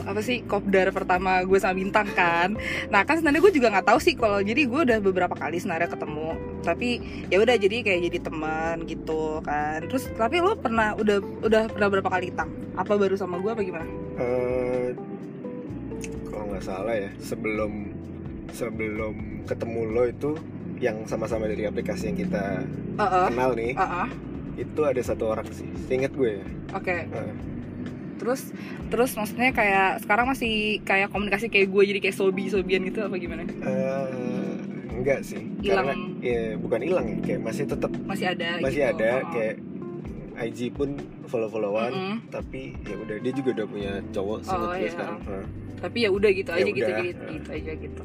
apa 0.05 0.21
sih 0.21 0.45
kopdar 0.45 0.93
pertama 0.93 1.41
gue 1.41 1.57
sama 1.57 1.75
bintang 1.77 2.07
kan. 2.13 2.53
Nah 2.93 3.01
kan 3.01 3.17
sebenarnya 3.17 3.41
gue 3.41 3.53
juga 3.57 3.67
nggak 3.73 3.87
tahu 3.89 3.99
sih 3.99 4.13
kalau 4.13 4.37
jadi 4.41 4.69
gue 4.69 4.81
udah 4.85 4.99
beberapa 5.01 5.33
kali 5.33 5.57
sebenarnya 5.57 5.89
ketemu. 5.89 6.29
Tapi 6.61 6.89
ya 7.33 7.37
udah 7.41 7.55
jadi 7.57 7.77
kayak 7.81 8.01
jadi 8.11 8.17
teman 8.21 8.75
gitu 8.85 9.41
kan. 9.41 9.85
Terus 9.89 10.13
tapi 10.13 10.37
lo 10.39 10.53
pernah 10.57 10.93
udah 10.93 11.17
udah 11.41 11.63
pernah 11.73 11.87
berapa 11.89 12.09
kali 12.09 12.29
tang? 12.37 12.53
Apa 12.77 12.93
baru 12.95 13.17
sama 13.17 13.41
gue 13.41 13.49
apa 13.49 13.61
gimana? 13.65 13.87
Eh, 14.21 14.93
kalau 16.29 16.45
nggak 16.53 16.63
salah 16.63 16.95
ya 16.95 17.09
sebelum 17.17 17.89
sebelum 18.53 19.45
ketemu 19.47 19.79
lo 19.89 20.03
itu 20.05 20.31
yang 20.81 21.05
sama-sama 21.05 21.45
dari 21.45 21.65
aplikasi 21.65 22.09
yang 22.13 22.17
kita 22.17 22.65
Heeh. 22.97 23.25
kenal 23.29 23.53
nih 23.53 23.73
Heeh. 23.77 24.07
itu 24.65 24.81
ada 24.81 25.01
satu 25.05 25.29
orang 25.29 25.45
sih 25.53 25.69
inget 25.93 26.09
gue 26.17 26.41
ya 26.41 26.45
Oke. 26.73 27.05
Heeh. 27.05 27.33
Terus 28.21 28.53
terus 28.87 29.11
maksudnya 29.11 29.49
kayak 29.49 30.05
sekarang 30.05 30.29
masih 30.29 30.53
kayak 30.81 31.09
komunikasi 31.09 31.49
kayak 31.49 31.67
gue 31.67 31.83
jadi 31.87 31.99
kayak 31.99 32.13
sobi 32.15 32.47
sobian 32.47 32.85
gitu 32.85 33.01
apa 33.01 33.17
gimana? 33.17 33.41
Eh, 33.43 34.53
enggak 34.93 35.25
sih 35.25 35.41
Hilang. 35.59 35.89
karena 35.89 35.93
ya 36.21 36.41
bukan 36.55 36.79
hilang 36.79 37.05
ya 37.07 37.17
kayak 37.19 37.41
masih 37.41 37.65
tetap 37.65 37.89
Masih 38.05 38.29
ada. 38.29 38.61
masih 38.61 38.77
gitu. 38.79 38.93
ada 38.93 39.09
Heeh. 39.11 39.29
kayak 39.33 39.55
IG 40.41 40.59
pun 40.71 40.93
follow 41.25 41.45
followan 41.47 41.89
Mm-mm. 41.89 42.17
tapi 42.29 42.77
ya 42.81 42.95
udah 42.95 43.17
dia 43.17 43.33
juga 43.33 43.49
udah 43.51 43.67
punya 43.67 43.91
cowok 44.09 44.39
sih 44.41 44.51
Oh, 44.51 44.69
gue 44.69 44.77
iya. 44.79 44.89
sekarang 44.89 45.17
tapi 45.75 45.97
ya 45.99 46.09
udah 46.09 46.29
gitu 46.29 46.49
Ya 46.51 46.55
aja 46.55 46.71
gitu 46.71 46.85
udah. 46.87 47.01
gitu, 47.03 47.23
gitu 47.31 47.49
aja 47.51 47.71
gitu 47.75 48.01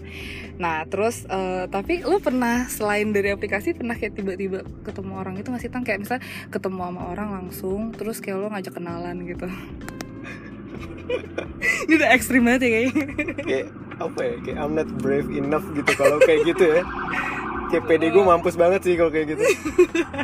nah 0.57 0.77
terus 0.85 1.17
eh, 1.27 1.65
tapi 1.67 2.01
lu 2.01 2.17
pernah 2.19 2.65
selain 2.67 3.09
dari 3.11 3.29
aplikasi 3.29 3.73
pernah 3.73 3.93
kayak 3.93 4.17
tiba-tiba 4.17 4.59
ketemu 4.83 5.13
orang 5.15 5.35
itu 5.37 5.49
ngasih 5.49 5.69
tang 5.69 5.85
kayak 5.85 6.01
misal 6.01 6.17
ketemu 6.49 6.81
sama 6.83 7.03
orang 7.07 7.29
langsung 7.35 7.93
terus 7.93 8.19
kayak 8.19 8.37
lo 8.39 8.49
ngajak 8.49 8.73
kenalan 8.75 9.17
gitu 9.23 9.49
ini 11.87 11.93
udah 11.97 12.09
ekstrim 12.13 12.43
banget 12.45 12.61
ya 12.67 12.71
kayaknya. 12.71 13.05
Kayak 13.43 13.67
apa 13.97 14.21
ya 14.21 14.35
kayak 14.45 14.59
I'm 14.61 14.73
not 14.77 14.91
brave 15.01 15.29
enough 15.33 15.67
gitu 15.73 15.91
kalau 15.97 16.19
kayak 16.23 16.41
gitu 16.45 16.65
ya. 16.67 16.83
Kayak 17.67 17.85
PD 17.91 18.03
gue 18.15 18.23
mampus 18.23 18.55
banget 18.55 18.81
sih 18.87 18.95
kalau 18.95 19.11
kayak 19.11 19.35
gitu. 19.35 19.43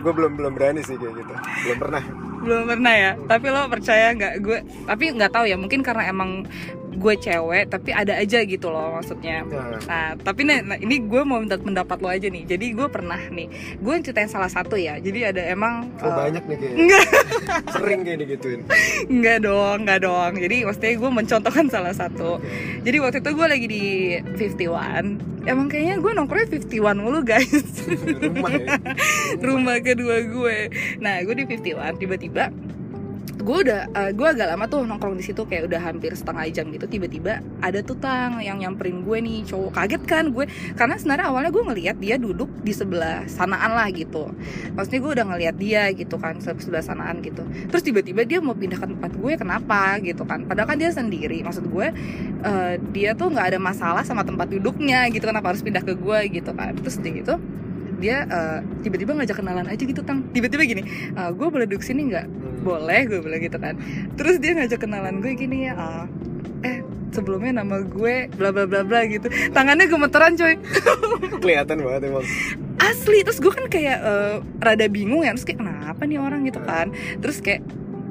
Gue 0.02 0.12
belum 0.14 0.38
belum 0.38 0.52
berani 0.54 0.84
sih 0.86 0.94
kayak 0.94 1.14
gitu. 1.18 1.32
Belum 1.66 1.78
pernah. 1.78 2.02
Belum 2.42 2.62
pernah 2.66 2.94
ya. 2.94 3.10
Tapi 3.18 3.46
lo 3.50 3.60
percaya 3.66 4.06
nggak? 4.14 4.32
Gue 4.42 4.58
tapi 4.86 5.04
nggak 5.10 5.32
tahu 5.34 5.44
ya 5.50 5.56
mungkin 5.58 5.80
karena 5.82 6.06
emang 6.06 6.46
gue 7.02 7.14
cewek 7.18 7.66
tapi 7.66 7.90
ada 7.90 8.14
aja 8.14 8.38
gitu 8.46 8.70
loh 8.70 8.94
maksudnya 8.94 9.42
nah, 9.42 9.72
Nah, 9.82 10.14
tapi 10.18 10.44
nah, 10.44 10.60
ini 10.78 11.02
gue 11.04 11.22
mau 11.24 11.40
minta 11.40 11.56
pendapat 11.56 11.98
lo 12.00 12.08
aja 12.10 12.28
nih. 12.28 12.44
Jadi 12.44 12.76
gue 12.76 12.88
pernah 12.88 13.18
nih, 13.18 13.48
gue 13.80 13.94
ceritain 14.04 14.28
salah 14.30 14.50
satu 14.50 14.76
ya. 14.76 14.98
Jadi 15.00 15.24
ada 15.24 15.42
emang 15.48 15.88
oh, 16.00 16.06
eh, 16.06 16.14
banyak 16.28 16.42
nih 16.48 16.56
kayak 16.58 16.74
Enggak, 16.76 17.06
sering 17.74 18.00
kayak 18.04 18.18
digituin 18.24 18.60
enggak 19.08 19.38
dong, 19.44 19.78
enggak 19.84 20.00
dong. 20.04 20.32
Jadi 20.38 20.56
maksudnya 20.66 20.92
gue 20.98 21.10
mencontohkan 21.10 21.66
salah 21.68 21.94
satu. 21.94 22.38
Jadi 22.82 22.96
waktu 23.00 23.18
itu 23.20 23.30
gue 23.32 23.46
lagi 23.46 23.66
di 23.66 23.84
51. 24.36 25.42
Emang 25.42 25.66
kayaknya 25.66 25.98
gue 25.98 26.12
nongkrongnya 26.14 26.48
51 26.54 27.02
mulu 27.02 27.20
guys. 27.26 27.50
rumah 28.22 28.52
ya 28.54 28.78
Rumah 29.42 29.76
kedua 29.82 30.16
gue. 30.22 30.58
Nah, 31.02 31.18
gue 31.26 31.34
di 31.34 31.44
51 31.50 31.98
tiba-tiba 31.98 32.54
gue 33.42 33.58
udah 33.66 33.80
gue 34.14 34.26
agak 34.26 34.46
lama 34.54 34.64
tuh 34.70 34.86
nongkrong 34.86 35.18
di 35.18 35.24
situ 35.26 35.42
kayak 35.42 35.66
udah 35.66 35.80
hampir 35.82 36.14
setengah 36.14 36.46
jam 36.54 36.70
gitu 36.70 36.86
tiba-tiba 36.86 37.42
ada 37.58 37.82
tuh 37.82 37.98
tang 37.98 38.38
yang 38.38 38.62
nyamperin 38.62 39.02
gue 39.02 39.18
nih 39.18 39.42
cowok 39.50 39.70
kaget 39.74 40.02
kan 40.06 40.24
gue 40.30 40.46
karena 40.78 40.94
sebenarnya 40.94 41.26
awalnya 41.26 41.50
gue 41.50 41.62
ngelihat 41.66 41.96
dia 41.98 42.16
duduk 42.16 42.46
di 42.62 42.70
sebelah 42.70 43.26
sanaan 43.26 43.74
lah 43.74 43.90
gitu. 43.90 44.30
Maksudnya 44.78 45.00
gue 45.02 45.12
udah 45.18 45.26
ngelihat 45.34 45.56
dia 45.58 45.82
gitu 45.90 46.16
kan 46.22 46.38
se- 46.38 46.54
sebelah 46.62 46.84
sanaan 46.84 47.18
gitu. 47.20 47.42
Terus 47.68 47.82
tiba-tiba 47.82 48.22
dia 48.22 48.38
mau 48.38 48.54
pindah 48.54 48.78
ke 48.78 48.86
tempat 48.86 49.10
gue 49.18 49.32
kenapa 49.34 49.98
gitu 50.00 50.22
kan. 50.22 50.46
Padahal 50.46 50.68
kan 50.70 50.78
dia 50.78 50.94
sendiri 50.94 51.42
maksud 51.42 51.66
gue 51.66 51.90
eh, 52.46 52.74
dia 52.94 53.18
tuh 53.18 53.34
nggak 53.34 53.54
ada 53.54 53.58
masalah 53.58 54.02
sama 54.06 54.22
tempat 54.22 54.46
duduknya 54.50 55.10
gitu 55.10 55.26
kenapa 55.26 55.50
harus 55.50 55.62
pindah 55.66 55.82
ke 55.82 55.98
gue 55.98 56.18
gitu 56.30 56.50
kan. 56.54 56.72
Terus 56.78 56.96
dia 57.02 57.12
gitu 57.12 57.34
dia 58.02 58.26
eh, 58.26 58.58
tiba-tiba 58.82 59.14
ngajak 59.14 59.38
kenalan 59.38 59.66
aja 59.70 59.82
gitu 59.82 60.02
tang. 60.02 60.26
Tiba-tiba 60.34 60.62
gini 60.66 60.82
"Eh, 61.14 61.30
gue 61.34 61.46
boleh 61.46 61.66
duduk 61.70 61.86
sini 61.86 62.10
nggak. 62.10 62.26
Boleh 62.62 63.00
gue 63.10 63.18
bilang 63.20 63.42
gitu 63.42 63.58
kan. 63.58 63.74
Terus 64.14 64.38
dia 64.38 64.54
ngajak 64.54 64.78
kenalan 64.78 65.18
gue 65.18 65.34
gini 65.34 65.68
ya 65.68 65.74
"Ah, 65.74 66.04
eh 66.62 66.80
sebelumnya 67.12 67.60
nama 67.60 67.84
gue 67.84 68.30
bla 68.32 68.54
bla 68.54 68.64
bla 68.64 68.86
bla 68.86 69.04
gitu. 69.04 69.26
Tangannya 69.52 69.86
gemeteran 69.90 70.38
coy. 70.38 70.54
Kelihatan 71.42 71.82
banget 71.84 72.08
emang. 72.08 72.24
Asli 72.80 73.22
terus 73.22 73.38
gue 73.38 73.52
kan 73.52 73.66
kayak 73.68 73.98
eh, 74.00 74.34
rada 74.62 74.86
bingung 74.88 75.26
ya. 75.26 75.34
Terus 75.36 75.46
kayak 75.46 75.60
kenapa 75.60 76.02
nih 76.08 76.18
orang? 76.18 76.40
Gitu 76.48 76.60
kan. 76.62 76.86
Terus 77.20 77.38
kayak 77.42 77.62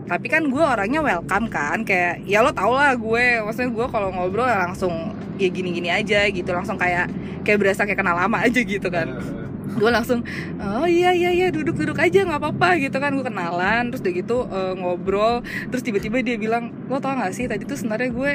tapi 0.06 0.28
kan 0.28 0.44
gue 0.52 0.60
orangnya 0.64 1.02
welcome 1.02 1.48
kan. 1.48 1.82
Kayak 1.88 2.22
ya 2.28 2.44
lo 2.46 2.52
tau 2.54 2.76
lah 2.76 2.94
gue. 2.94 3.42
Maksudnya 3.42 3.72
gue 3.72 3.86
kalau 3.90 4.12
ngobrol 4.14 4.46
ya 4.46 4.70
langsung 4.70 5.16
ya 5.42 5.50
gini-gini 5.50 5.90
aja 5.90 6.28
gitu. 6.30 6.52
Langsung 6.54 6.78
kayak 6.78 7.10
kayak 7.42 7.58
berasa 7.58 7.88
kayak 7.90 8.00
kenal 8.00 8.14
lama 8.14 8.38
aja 8.46 8.62
gitu 8.62 8.88
kan 8.92 9.41
gue 9.72 9.90
langsung 9.92 10.26
oh 10.60 10.88
iya 10.88 11.16
iya 11.16 11.32
iya 11.32 11.48
duduk 11.52 11.80
duduk 11.80 11.98
aja 12.00 12.28
nggak 12.28 12.42
apa-apa 12.42 12.80
gitu 12.82 12.98
kan. 13.00 13.16
Gue 13.16 13.26
kenalan 13.28 13.92
terus 13.92 14.02
udah 14.04 14.14
gitu 14.14 14.38
eh, 14.50 14.74
ngobrol. 14.76 15.46
Terus 15.72 15.84
tiba-tiba 15.84 16.20
dia 16.24 16.36
bilang 16.36 16.74
lo 16.92 17.00
tau 17.00 17.16
gak 17.16 17.32
sih 17.36 17.48
tadi 17.48 17.64
tuh 17.64 17.78
sebenarnya 17.80 18.12
gue 18.12 18.32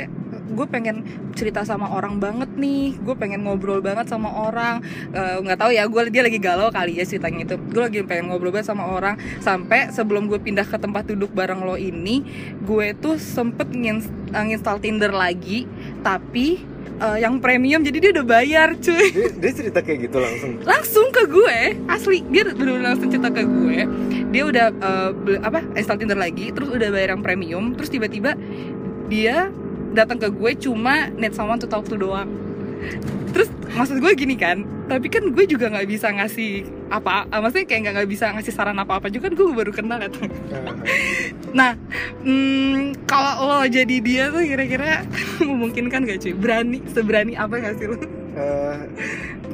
gue 0.47 0.67
pengen 0.71 1.03
cerita 1.37 1.67
sama 1.67 1.93
orang 1.93 2.23
banget 2.23 2.49
nih. 2.57 2.97
Gue 3.03 3.15
pengen 3.19 3.45
ngobrol 3.45 3.85
banget 3.85 4.09
sama 4.09 4.33
orang. 4.33 4.81
Eh, 5.13 5.37
nggak 5.43 5.59
tahu 5.59 5.71
ya 5.75 5.85
gue 5.87 6.03
dia 6.09 6.23
lagi 6.25 6.39
galau 6.41 6.69
kali 6.73 6.97
ya 6.97 7.05
ceritanya 7.05 7.45
itu. 7.45 7.57
Gue 7.59 7.83
lagi 7.85 8.01
pengen 8.07 8.33
ngobrol 8.33 8.55
banget 8.55 8.73
sama 8.73 8.89
orang. 8.89 9.21
Sampai 9.43 9.93
sebelum 9.93 10.31
gue 10.31 10.41
pindah 10.41 10.65
ke 10.65 10.77
tempat 10.81 11.09
duduk 11.11 11.33
bareng 11.37 11.63
lo 11.65 11.77
ini 11.77 12.25
gue 12.65 12.97
tuh 12.97 13.21
sempet 13.21 13.69
ngins- 13.73 14.13
eh, 14.33 14.45
nginstal 14.45 14.81
Tinder 14.81 15.13
lagi. 15.13 15.69
Tapi 16.01 16.76
eh, 16.97 17.19
yang 17.21 17.39
premium 17.39 17.81
jadi 17.81 17.99
dia 17.99 18.11
udah 18.17 18.27
bayar 18.27 18.69
cuy. 18.77 19.07
Dia, 19.11 19.29
dia 19.33 19.53
cerita 19.53 19.81
kayak 19.81 20.09
gitu 20.09 20.19
langsung? 20.19 20.53
Langsung 20.71 21.07
ke 21.11 21.23
gue 21.27 21.59
asli. 21.87 22.25
Dia 22.29 22.43
bener-bener 22.47 22.93
langsung 22.93 23.09
cerita 23.09 23.31
ke 23.31 23.43
gue. 23.43 23.79
Dia 24.31 24.43
udah 24.45 24.67
beli- 25.15 25.41
apa 25.41 25.61
install 25.75 25.99
Tinder 25.99 26.19
lagi 26.19 26.53
terus 26.53 26.69
udah 26.69 26.89
bayar 26.91 27.15
yang 27.17 27.23
premium 27.23 27.73
terus 27.73 27.89
tiba-tiba 27.89 28.35
dia 29.07 29.49
datang 29.95 30.19
ke 30.19 30.29
gue 30.29 30.53
cuma 30.61 31.09
net 31.15 31.33
someone 31.33 31.57
to 31.57 31.65
talk 31.65 31.87
to 31.87 31.97
doang 31.97 32.29
terus 33.33 33.49
maksud 33.77 34.01
gue 34.01 34.13
gini 34.17 34.37
kan 34.39 34.65
tapi 34.87 35.11
kan 35.11 35.35
gue 35.35 35.45
juga 35.45 35.69
nggak 35.69 35.89
bisa 35.91 36.09
ngasih 36.15 36.65
apa 36.89 37.27
eh, 37.29 37.41
maksudnya 37.43 37.67
kayak 37.67 37.81
nggak 37.83 37.95
nggak 37.99 38.11
bisa 38.11 38.25
ngasih 38.33 38.53
saran 38.55 38.79
apa 38.79 39.03
apa 39.03 39.11
juga 39.11 39.29
kan 39.29 39.35
gue 39.37 39.47
baru 39.51 39.73
kenal 39.75 39.99
ya 40.01 40.09
nah 41.59 41.75
hmm, 42.23 43.07
kalau 43.09 43.33
lo 43.45 43.59
jadi 43.67 43.97
dia 44.01 44.31
tuh 44.31 44.45
kira-kira 44.45 45.03
memungkinkan 45.49 46.05
gak 46.05 46.21
cuy? 46.21 46.35
Berani 46.37 46.79
seberani 46.91 47.33
apa 47.39 47.59
gak 47.63 47.77
sih 47.81 47.87
lo? 47.89 47.97
Eh, 48.37 48.77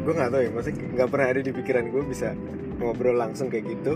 gue 0.03 0.13
nggak 0.13 0.31
tahu 0.35 0.43
ya 0.43 0.51
maksudnya 0.51 0.83
nggak 0.99 1.09
pernah 1.09 1.27
ada 1.31 1.41
di 1.41 1.53
pikiran 1.55 1.85
gue 1.95 2.03
bisa 2.11 2.35
ngobrol 2.83 3.15
langsung 3.15 3.47
kayak 3.47 3.71
gitu 3.71 3.95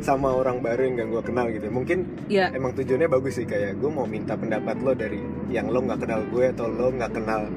sama 0.00 0.30
orang 0.30 0.62
baru 0.62 0.86
yang 0.86 0.94
gak 1.02 1.08
gue 1.10 1.22
kenal 1.26 1.46
gitu 1.50 1.66
mungkin 1.68 2.06
ya 2.30 2.54
emang 2.54 2.72
tujuannya 2.78 3.10
bagus 3.10 3.42
sih 3.42 3.46
kayak 3.50 3.82
gue 3.82 3.90
mau 3.90 4.06
minta 4.06 4.38
pendapat 4.38 4.78
lo 4.80 4.94
dari 4.94 5.18
yang 5.50 5.66
lo 5.68 5.82
nggak 5.82 6.06
kenal 6.06 6.22
gue 6.30 6.44
atau 6.54 6.70
lo 6.70 6.94
nggak 6.94 7.12
kenal 7.12 7.50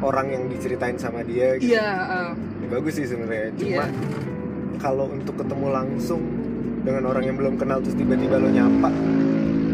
orang 0.00 0.26
yang 0.28 0.42
diceritain 0.46 0.94
sama 0.94 1.22
dia 1.22 1.56
gitu. 1.56 1.74
Iya 1.74 1.88
eh, 2.04 2.30
Ya, 2.62 2.66
bagus 2.70 2.94
sih 2.94 3.04
sebenarnya. 3.04 3.50
Cuma 3.54 3.84
Iya. 3.84 3.84
kalau 4.78 5.06
untuk 5.08 5.34
ketemu 5.34 5.66
langsung 5.68 6.20
dengan 6.80 7.04
orang 7.04 7.24
yang 7.24 7.36
belum 7.36 7.54
kenal 7.56 7.80
terus 7.80 7.94
tiba-tiba 7.94 8.38
lo 8.38 8.48
nyapa 8.48 8.90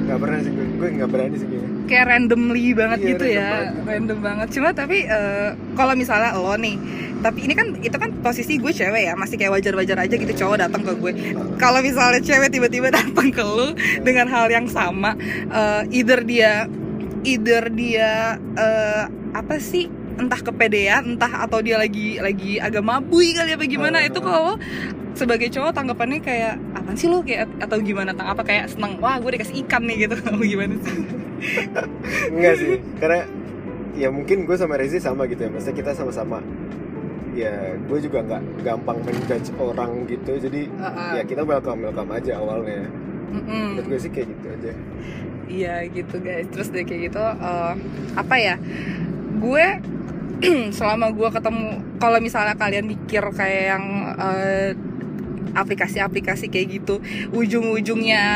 nggak 0.05 0.19
pernah 0.19 0.39
sih. 0.39 0.51
Gue 0.51 0.67
gue 0.75 0.89
nggak 0.95 1.11
berani 1.11 1.35
sih 1.35 1.47
kayaknya. 1.47 1.71
Kayak 1.85 2.05
randomly 2.09 2.67
banget 2.73 2.99
Iya, 2.99 3.09
gitu 3.11 3.25
random 3.25 3.35
ya 3.35 3.49
banget. 3.51 3.73
random 3.85 4.19
banget. 4.21 4.49
Cuma 4.51 4.69
tapi 4.71 4.97
eh, 5.03 5.49
kalau 5.75 5.95
misalnya 5.95 6.31
lo 6.33 6.55
nih 6.55 6.77
tapi 7.21 7.39
ini 7.41 7.55
kan 7.57 7.73
itu 7.81 7.97
kan 7.97 8.11
posisi 8.21 8.57
gue 8.57 8.69
cewek 8.71 9.03
ya. 9.03 9.15
Masih 9.15 9.37
kayak 9.37 9.53
wajar-wajar 9.55 9.97
aja 9.99 10.15
gitu 10.15 10.33
cowok 10.35 10.57
datang 10.61 10.83
ke 10.83 10.93
gue. 10.95 11.13
Kalau 11.57 11.81
misalnya 11.81 12.21
cewek 12.21 12.49
tiba-tiba 12.49 12.89
datang 13.01 13.29
ke 13.29 13.41
lo 13.41 13.73
dengan 14.01 14.29
hal 14.29 14.49
yang 14.49 14.65
sama 14.67 15.17
eh, 15.49 15.83
either 15.91 16.21
dia 16.21 16.69
either 17.25 17.69
dia 17.69 18.37
eh, 18.37 19.05
apa 19.33 19.57
sih 19.57 19.89
entah 20.15 20.41
kepedean 20.41 21.19
entah 21.19 21.43
atau 21.47 21.59
dia 21.59 21.77
lagi 21.79 22.23
lagi 22.23 22.63
agak 22.63 22.83
mabui 22.87 23.35
kali 23.35 23.55
apa 23.55 23.65
gimana 23.67 23.99
Uh. 24.03 24.09
itu 24.09 24.19
kalau 24.23 24.55
sebagai 25.15 25.47
cowok 25.51 25.73
tanggapannya 25.75 26.19
kayak 26.23 26.59
apa 26.75 26.91
sih 26.99 27.07
lo 27.07 27.23
kayak 27.23 27.47
atau 27.63 27.79
gimana 27.79 28.11
tang 28.15 28.31
apa 28.31 28.43
kayak 28.43 28.71
seneng 28.71 28.99
wah 28.99 29.19
gue 29.23 29.31
dikasih 29.39 29.63
ikan 29.67 29.87
nih 29.87 30.07
gitu 30.07 30.15
apa 30.31 30.43
gimana 30.43 30.75
sih 30.83 30.99
Enggak 32.33 32.55
sih, 32.57 32.81
karena 32.97 33.29
ya 33.95 34.09
mungkin 34.09 34.49
gue 34.49 34.57
sama 34.57 34.81
Rezi 34.81 34.97
sama 34.97 35.29
gitu 35.29 35.45
ya. 35.45 35.51
Maksudnya 35.53 35.77
kita 35.77 35.91
sama-sama 35.93 36.41
ya 37.35 37.75
gue 37.85 37.99
juga 37.99 38.23
nggak 38.23 38.43
gampang 38.63 38.99
menjudge 39.03 39.51
orang 39.59 40.07
gitu. 40.09 40.41
Jadi 40.41 40.71
Heeh. 40.71 41.11
ya 41.21 41.23
kita 41.27 41.43
welcome 41.45 41.85
welcome 41.85 42.11
aja 42.15 42.39
awalnya. 42.41 42.89
Mm-mm. 43.35 43.77
Menurut 43.77 43.87
gue 43.93 43.99
sih 44.01 44.11
kayak 44.15 44.31
gitu 44.31 44.47
aja. 44.47 44.73
Iya 45.45 45.75
gitu 45.93 46.17
guys. 46.23 46.47
Terus 46.49 46.69
deh 46.73 46.85
kayak 46.87 47.13
gitu 47.13 47.21
eh, 47.21 47.73
apa 48.17 48.37
ya? 48.39 48.57
Gue 49.45 49.67
selama 50.77 51.13
gue 51.13 51.29
ketemu 51.29 51.67
kalau 52.01 52.19
misalnya 52.19 52.57
kalian 52.57 52.89
mikir 52.89 53.21
kayak 53.37 53.65
yang 53.77 53.85
eh, 54.17 54.73
aplikasi-aplikasi 55.55 56.51
kayak 56.51 56.83
gitu 56.83 56.99
ujung-ujungnya 57.31 58.27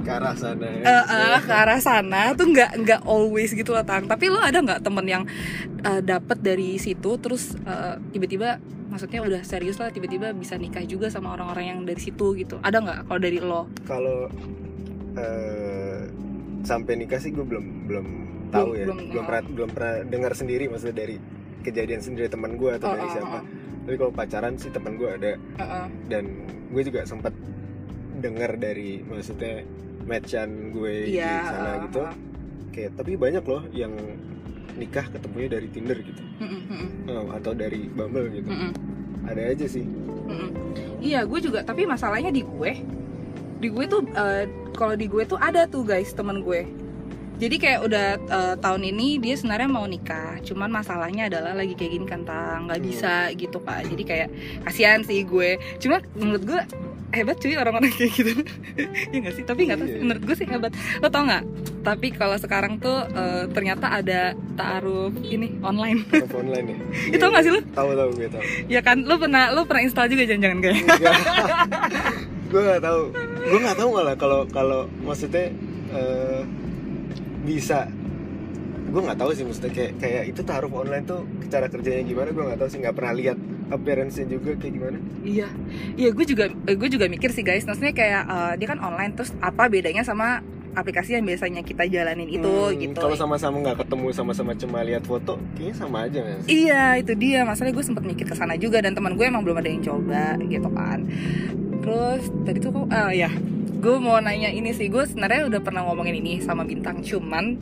Ke 0.00 0.10
arah 0.16 0.38
sana. 0.38 0.64
Ya. 0.70 0.82
eh, 0.86 1.04
eh, 1.34 1.38
ke 1.42 1.50
arah 1.52 1.80
sana 1.82 2.30
tuh 2.38 2.46
nggak 2.48 2.70
nggak 2.78 3.00
always 3.04 3.50
gitu 3.52 3.74
loh 3.74 3.82
tang. 3.82 4.06
Tapi 4.06 4.30
lo 4.30 4.38
ada 4.38 4.62
nggak 4.62 4.80
temen 4.80 5.02
yang 5.04 5.24
eh, 5.82 6.00
dapet 6.00 6.38
dari 6.40 6.78
situ 6.78 7.18
terus 7.18 7.58
eh, 7.66 7.98
tiba-tiba 8.14 8.62
maksudnya 8.86 9.20
udah 9.20 9.42
serius 9.42 9.82
lah 9.82 9.90
tiba-tiba 9.90 10.30
bisa 10.30 10.54
nikah 10.56 10.86
juga 10.86 11.10
sama 11.10 11.34
orang-orang 11.34 11.74
yang 11.74 11.80
dari 11.82 11.98
situ 12.00 12.38
gitu? 12.38 12.62
Ada 12.62 12.78
nggak 12.80 12.98
kalau 13.10 13.20
dari 13.20 13.38
lo? 13.42 13.66
Kalau 13.84 14.30
eh, 15.18 16.00
sampai 16.66 16.98
nikah 16.98 17.16
sih 17.16 17.30
gue 17.30 17.42
belum 17.42 17.86
belum 17.86 18.06
tahu 18.48 18.74
ya. 18.74 18.84
belum, 18.84 18.98
Belum, 19.08 19.22
oh. 19.22 19.26
pernah 19.26 19.42
belum 19.46 19.70
pernah 19.70 19.94
dengar 20.04 20.32
sendiri 20.34 20.66
maksudnya 20.66 20.96
dari 20.98 21.16
kejadian 21.62 21.98
sendiri 21.98 22.26
teman 22.26 22.54
gue 22.54 22.70
atau 22.72 22.86
Oh, 22.86 22.92
dari 22.92 23.06
oh, 23.06 23.12
siapa. 23.12 23.38
oh. 23.38 23.44
Tapi 23.86 23.94
kalau 23.96 24.12
pacaran 24.12 24.54
sih 24.56 24.70
teman 24.70 24.92
gue 24.94 25.06
ada 25.08 25.32
Heeh. 25.38 25.84
dan 26.08 26.24
gue 26.68 26.82
juga 26.82 27.06
sempat 27.06 27.30
dengar 28.16 28.56
dari 28.56 28.98
maksudnya 29.00 29.62
matchan 30.02 30.70
gue 30.70 30.94
di 31.06 31.16
Iya, 31.16 31.34
sana 31.44 31.70
uh, 31.70 31.76
gitu 31.84 32.00
uh. 32.00 32.14
kayak 32.70 32.90
tapi 32.94 33.12
banyak 33.14 33.42
loh 33.42 33.62
yang 33.70 33.92
nikah 34.74 35.06
ketemunya 35.06 35.48
dari 35.48 35.68
Tinder 35.68 35.96
gitu 35.96 36.22
mm-mm, 36.36 37.06
Oh, 37.06 37.26
atau 37.32 37.52
dari 37.52 37.86
Bumble 37.86 38.26
gitu 38.30 38.46
mm-mm, 38.46 38.70
ada 39.24 39.42
aja 39.44 39.66
sih. 39.66 39.86
Iya, 40.98 41.22
gue 41.22 41.38
juga. 41.40 41.62
Tapi 41.62 41.82
masalahnya 41.82 42.30
di 42.30 42.42
gue, 42.42 42.72
di 43.56 43.68
gue 43.68 43.84
tuh 43.84 44.04
eh, 44.06 44.44
kalau 44.72 44.92
di 44.92 45.06
gue 45.06 45.24
tuh 45.24 45.36
ada 45.36 45.64
tuh 45.64 45.82
guys 45.82 46.12
temen 46.12 46.40
gue. 46.40 46.64
Jadi 47.36 47.56
kayak 47.56 47.80
udah 47.82 48.06
eh, 48.16 48.54
tahun 48.56 48.82
ini 48.86 49.18
dia 49.18 49.34
sebenarnya 49.34 49.68
mau 49.68 49.84
nikah, 49.84 50.40
cuman 50.40 50.72
masalahnya 50.72 51.28
adalah 51.28 51.52
lagi 51.52 51.72
kayak 51.72 51.92
gini 51.92 52.06
kan 52.06 52.24
nggak 52.24 52.76
Hmm. 52.76 52.80
bisa 52.82 53.14
gitu 53.32 53.58
kan. 53.58 53.82
Jadi 53.82 54.02
kayak 54.02 54.28
kasihan 54.62 55.00
sih 55.00 55.20
gue. 55.20 55.56
Cuma 55.76 56.00
menurut 56.14 56.44
gue 56.44 56.60
hebat 57.12 57.36
cuy 57.36 57.54
orang-orang 57.54 57.92
kayak 57.92 58.12
gitu. 58.12 58.32
ya 59.12 59.18
nggak 59.20 59.34
sih? 59.34 59.44
Tapi 59.44 59.60
nggak 59.64 59.78
tahu. 59.78 59.84
Iya, 59.84 59.92
sih, 59.92 59.96
iya. 59.96 60.04
Menurut 60.04 60.22
gue 60.24 60.36
sih 60.36 60.46
hebat. 60.46 60.72
Lo 60.98 61.08
tau 61.08 61.22
nggak? 61.24 61.44
Tapi 61.84 62.06
kalau 62.10 62.36
sekarang 62.36 62.72
tuh 62.76 62.98
eh, 63.06 63.44
ternyata 63.52 63.86
ada 63.90 64.20
taaruf 64.56 65.12
ini 65.22 65.60
online. 65.60 66.08
telepon 66.08 66.40
online 66.46 66.66
ya 66.66 66.78
Itu 67.20 67.24
nggak 67.26 67.42
sih 67.42 67.52
lo? 67.52 67.60
tahu 67.70 67.90
tahu 67.94 68.10
gue 68.16 68.28
tahu 68.28 68.42
ya 68.66 68.80
kan? 68.80 68.96
Lo 69.02 69.16
pernah 69.16 69.52
lo 69.52 69.64
pernah 69.64 69.84
install 69.84 70.08
juga 70.08 70.24
jangan-jangan 70.24 70.58
kayak? 70.58 70.80
gue 72.50 72.60
nggak 72.62 72.80
tahu 72.80 73.02
gue 73.46 73.58
nggak 73.62 73.78
tahu 73.78 73.88
malah 73.94 74.16
kalau 74.18 74.40
kalau 74.50 74.80
maksudnya 75.06 75.54
eh, 75.94 76.42
bisa. 77.46 77.86
Gue 78.86 79.02
nggak 79.02 79.18
tahu 79.18 79.30
sih 79.34 79.42
maksudnya 79.42 79.72
kayak 79.74 79.92
kayak 79.98 80.22
itu 80.30 80.40
taruh 80.46 80.70
online 80.70 81.04
tuh 81.04 81.26
cara 81.50 81.66
kerjanya 81.66 82.06
gimana 82.06 82.30
gue 82.30 82.44
nggak 82.46 82.58
tahu 82.58 82.68
sih. 82.70 82.78
Nggak 82.82 82.94
pernah 82.96 83.12
lihat 83.14 83.38
appearance-nya 83.66 84.26
juga 84.30 84.54
kayak 84.58 84.74
gimana. 84.78 84.98
Iya, 85.26 85.48
iya 85.98 86.08
gue 86.14 86.24
juga 86.26 86.50
gue 86.50 86.88
juga 86.90 87.06
mikir 87.10 87.30
sih 87.34 87.42
guys. 87.42 87.66
Maksudnya 87.66 87.94
kayak 87.94 88.22
eh, 88.26 88.52
dia 88.62 88.68
kan 88.70 88.78
online 88.82 89.12
terus 89.14 89.34
apa 89.42 89.66
bedanya 89.66 90.06
sama 90.06 90.42
aplikasi 90.76 91.16
yang 91.16 91.24
biasanya 91.24 91.60
kita 91.60 91.82
jalanin 91.84 92.28
itu 92.28 92.44
Hmm, 92.44 92.76
gitu. 92.76 92.98
kalau 92.98 93.16
sama-sama 93.16 93.56
nggak 93.58 93.82
ketemu 93.82 94.06
sama-sama 94.12 94.52
cuma 94.52 94.78
lihat 94.80 95.02
foto 95.02 95.40
kayaknya 95.52 95.74
sama 95.74 96.04
aja 96.04 96.20
sih 96.44 96.68
Iya 96.68 97.00
itu 97.00 97.12
dia. 97.14 97.42
Masalahnya 97.42 97.74
gue 97.74 97.84
sempet 97.84 98.04
mikir 98.04 98.24
ke 98.24 98.34
sana 98.34 98.54
juga 98.54 98.78
dan 98.78 98.92
teman 98.92 99.12
gue 99.12 99.24
emang 99.24 99.40
belum 99.40 99.56
ada 99.56 99.66
yang 99.66 99.80
coba 99.80 100.36
gitu 100.38 100.68
kan. 100.70 101.08
Terus 101.80 102.22
tadi 102.42 102.58
tuh 102.58 102.70
kok 102.70 102.86
ah 102.88 103.08
ya 103.08 103.32
gue 103.76 103.96
mau 103.96 104.18
nanya 104.18 104.48
ini 104.48 104.70
sih 104.70 104.86
gue 104.86 105.04
sebenarnya 105.04 105.46
udah 105.46 105.60
pernah 105.60 105.84
ngomongin 105.84 106.16
ini 106.16 106.40
sama 106.40 106.62
bintang 106.62 107.00
cuman 107.00 107.60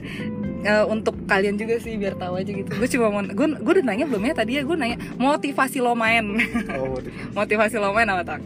eh, 0.62 0.84
untuk 0.84 1.12
kalian 1.24 1.54
juga 1.54 1.76
sih 1.76 1.94
biar 1.94 2.14
tahu 2.14 2.38
aja 2.38 2.48
gitu 2.48 2.70
gue 2.70 2.88
cuma 2.88 3.10
mau 3.10 3.20
gue 3.20 3.46
gue 3.52 3.72
udah 3.74 3.84
nanya 3.84 4.06
belum 4.06 4.22
ya 4.22 4.32
tadi 4.32 4.56
ya 4.56 4.62
gue 4.62 4.72
nanya 4.72 4.96
motivasi 5.14 5.78
lo 5.78 5.92
main 5.92 6.24
oh 6.72 6.86
motivasi, 6.96 7.34
motivasi 7.34 7.74
lo 7.76 7.90
main 7.90 8.08
apa 8.08 8.22
tak 8.24 8.40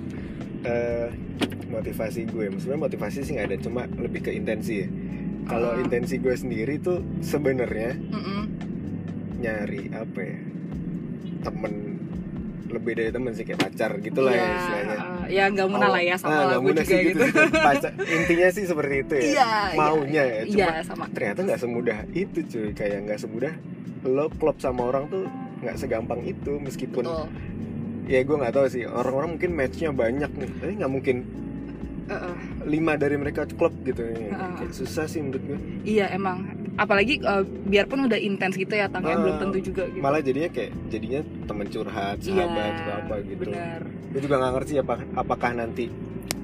Eh, 0.60 1.08
motivasi 1.68 2.24
gue. 2.24 2.48
Maksudnya 2.48 2.76
motivasi 2.76 3.18
sih 3.20 3.32
nggak 3.32 3.46
ada 3.46 3.58
cuma 3.58 3.82
lebih 3.92 4.20
ke 4.20 4.32
intensi. 4.32 4.82
Ya 4.82 4.88
kalau 5.46 5.72
Ah. 5.72 5.80
intensi 5.80 6.16
gue 6.16 6.34
sendiri 6.34 6.76
tuh 6.78 7.00
sebenarnya 7.20 7.96
nyari 9.38 9.88
apa 9.90 10.20
ya? 10.20 10.38
Temen. 11.40 11.72
Lebih 12.68 12.92
dari 12.94 13.08
temen 13.08 13.32
sih 13.32 13.42
kayak 13.42 13.60
pacar 13.62 13.96
gitulah 13.98 14.28
ya 14.28 14.36
Iya, 14.38 14.52
istilahnya. 14.54 14.96
eh, 14.98 15.26
ya 15.30 15.44
nggak 15.48 15.68
muna 15.68 15.86
lah 15.88 16.02
ya 16.02 16.14
sama 16.14 16.28
Ah, 16.28 16.36
nggak 16.36 16.48
lagu 16.52 16.68
juga 16.68 16.82
sih 16.84 17.00
gitu, 17.06 17.20
sih. 17.22 17.32
Pacar- 17.64 17.96
intinya 17.96 18.48
sih 18.50 18.64
seperti 18.66 18.94
itu 18.98 19.14
ya. 19.14 19.24
Iya, 19.24 19.48
maunya 19.72 20.22
ya 20.26 20.40
cuma 20.44 20.58
iya 20.68 20.84
sama. 20.84 21.04
ternyata 21.08 21.40
nggak 21.44 21.60
semudah 21.60 21.98
itu 22.12 22.38
cuy. 22.44 22.68
Kayak 22.74 22.98
nggak 23.06 23.18
semudah 23.18 23.52
lo 24.04 24.26
klop 24.30 24.56
sama 24.58 24.82
orang 24.84 25.08
tuh 25.08 25.24
nggak 25.58 25.76
segampang 25.76 26.20
itu 26.22 26.52
meskipun 26.58 27.02
betul 27.02 27.24
ya 28.08 28.24
gue 28.24 28.36
nggak 28.40 28.54
tahu 28.56 28.66
sih. 28.72 28.82
Orang-orang 28.88 29.36
mungkin 29.36 29.50
matchnya 29.52 29.92
banyak 29.92 30.30
nih. 30.32 30.50
Tapi 30.58 30.72
nggak 30.80 30.92
mungkin. 30.92 31.16
Eh. 32.08 32.36
lima 32.64 32.96
dari 32.96 33.20
mereka 33.20 33.44
klop 33.44 33.72
gitu 33.84 34.00
ya. 34.00 34.32
Kayak 34.32 34.72
susah 34.72 35.04
sih 35.04 35.20
menurut 35.20 35.44
gue 35.44 35.58
iya 35.84 36.08
emang. 36.08 36.40
Apalagi 36.80 37.20
eh, 37.20 37.44
biarpun 37.44 38.08
udah 38.08 38.16
intens 38.16 38.56
gitu 38.56 38.72
ya 38.72 38.88
tangga 38.88 39.12
Ah, 39.12 39.20
belum 39.20 39.36
tentu 39.36 39.60
juga 39.60 39.84
gitu. 39.92 40.00
Malah 40.00 40.24
jadinya 40.24 40.48
kayak 40.48 40.72
jadinya 40.88 41.20
teman 41.44 41.66
curhat 41.68 42.16
sahabat 42.24 42.72
atau 42.80 42.94
apa 42.96 43.14
gitu. 43.28 43.28
Iya, 43.28 43.36
benar. 43.44 43.80
Gue 44.08 44.20
juga 44.24 44.34
nggak 44.40 44.52
ngerti 44.56 44.72
apa 44.80 44.94
apakah 45.20 45.50
nanti 45.52 45.84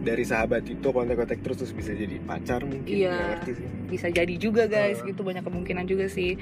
dari 0.04 0.22
sahabat 0.22 0.62
itu 0.64 0.84
kontak-kontak 0.84 1.40
terus 1.40 1.56
terus 1.58 1.72
bisa 1.72 1.90
jadi 1.90 2.20
pacar 2.20 2.60
mungkin 2.62 2.84
Iya. 2.86 3.10
nggak 3.10 3.28
ngerti 3.32 3.52
sih. 3.56 3.66
bisa 3.84 4.06
jadi 4.10 4.34
juga 4.36 4.66
guys 4.66 5.00
Ah. 5.00 5.06
gitu 5.06 5.20
banyak 5.22 5.40
kemungkinan 5.40 5.84
juga 5.84 6.06
sih. 6.06 6.36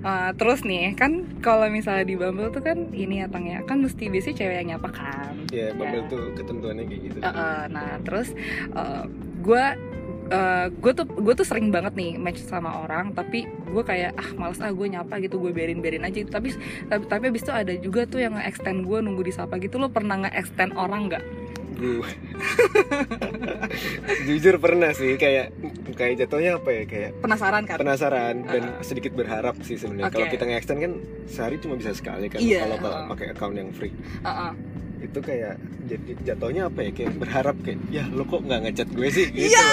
Uh, 0.00 0.30
terus 0.34 0.62
nih 0.62 0.94
kan 0.94 1.26
kalau 1.40 1.66
misalnya 1.66 2.04
di 2.04 2.14
Bumble 2.14 2.48
tuh 2.48 2.60
kan 2.60 2.88
ini 2.90 3.20
ya 3.20 3.26
Tang 3.26 3.42
ya 3.42 3.60
kan 3.62 3.80
mesti 3.80 4.06
biasanya 4.06 4.36
cewek 4.38 4.54
yang 4.56 4.68
nyapa 4.72 4.88
kan? 4.88 5.34
Ya 5.48 5.72
Bumble 5.72 6.06
tuh 6.06 6.22
ketentuannya 6.32 6.84
kayak 6.84 7.00
gitu. 7.02 7.16
Uh, 7.18 7.28
uh, 7.28 7.60
nah 7.66 7.98
terus 8.00 8.30
gue 9.38 9.64
gue 10.68 10.92
tuh 10.92 11.08
gue 11.08 11.34
tuh 11.34 11.46
sering 11.46 11.72
banget 11.72 11.96
nih 11.96 12.20
match 12.20 12.44
sama 12.44 12.84
orang 12.84 13.16
tapi 13.16 13.48
gue 13.48 13.80
kayak 13.80 14.12
ah 14.12 14.28
males 14.36 14.60
ah 14.60 14.68
gue 14.68 14.84
nyapa 14.84 15.16
gitu 15.18 15.40
gue 15.40 15.56
biarin 15.56 15.80
biarin 15.80 16.04
aja 16.04 16.20
gitu. 16.20 16.28
Tapi 16.28 16.52
tapi 16.84 17.02
tapi 17.08 17.24
abis 17.32 17.42
itu 17.42 17.52
ada 17.52 17.72
juga 17.74 18.04
tuh 18.04 18.20
yang 18.20 18.36
nge-extend 18.36 18.84
gue 18.84 18.98
nunggu 19.00 19.24
disapa 19.24 19.56
gitu. 19.56 19.80
Lo 19.80 19.88
pernah 19.88 20.28
nge-extend 20.28 20.76
orang 20.76 21.08
nggak 21.08 21.24
gue 21.78 22.10
jujur 24.28 24.58
pernah 24.58 24.90
sih 24.90 25.14
kayak 25.14 25.54
kayak 25.94 26.14
jatuhnya 26.20 26.58
apa 26.58 26.70
ya 26.72 26.82
kayak 26.84 27.10
penasaran 27.18 27.62
kan 27.64 27.76
penasaran 27.78 28.34
dan 28.44 28.62
Ah. 28.68 28.82
sedikit 28.82 29.12
berharap 29.12 29.54
sih 29.62 29.74
sebenarnya 29.74 30.10
Oke. 30.10 30.14
kalau 30.16 30.26
kita 30.28 30.44
nge-extend 30.44 30.80
kan 30.80 30.92
sehari 31.26 31.56
cuma 31.56 31.74
bisa 31.74 31.90
sekali 31.92 32.26
kan 32.26 32.38
Iya, 32.38 32.66
kalau 32.66 32.76
kalau 32.80 32.96
ah. 32.96 33.06
pakai 33.08 33.26
account 33.30 33.54
yang 33.54 33.70
free 33.70 33.94
Uh, 34.20 34.50
uh. 34.50 34.52
itu 34.98 35.18
kayak 35.18 35.54
jadi 35.86 36.12
jatuhnya 36.26 36.66
apa 36.66 36.80
ya 36.82 36.90
kayak 36.90 37.12
berharap 37.16 37.56
kayak 37.62 37.78
ya 37.88 38.04
lo 38.10 38.22
kok 38.24 38.42
nggak 38.42 38.60
ngechat 38.60 38.88
gue 38.90 39.08
sih 39.08 39.26
gitu 39.30 39.46
Iya. 39.48 39.66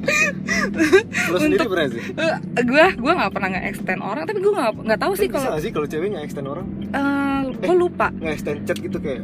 lo 1.30 1.36
sendiri 1.36 1.64
pernah 1.66 1.88
sih 1.90 2.02
gue 2.62 2.84
gue 2.96 3.12
nggak 3.14 3.30
pernah 3.30 3.48
nge-extend 3.52 4.00
orang 4.00 4.24
tapi 4.24 4.38
gue 4.40 4.52
nggak 4.52 4.72
nggak 4.82 5.00
tahu 5.00 5.12
sih 5.14 5.28
Tapi 5.28 5.36
kalau 5.38 5.60
sih 5.60 5.70
kalau 5.70 5.86
cewek 5.86 6.08
nge-extend 6.10 6.46
orang 6.46 6.66
uh, 6.90 7.40
gue 7.52 7.76
lupa 7.76 8.08
nge-extend 8.16 8.64
chat 8.64 8.78
gitu 8.78 8.96
kayak 8.96 9.20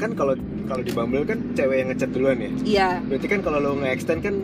kan 0.00 0.10
kalau 0.16 0.34
kalau 0.64 0.82
di 0.82 0.92
Bumble 0.96 1.28
kan 1.28 1.38
cewek 1.52 1.76
yang 1.84 1.88
ngechat 1.92 2.10
duluan 2.10 2.38
ya 2.40 2.50
iya 2.64 2.88
berarti 3.04 3.26
kan 3.28 3.40
kalau 3.44 3.58
lo 3.60 3.70
nge-extend 3.78 4.20
kan 4.24 4.34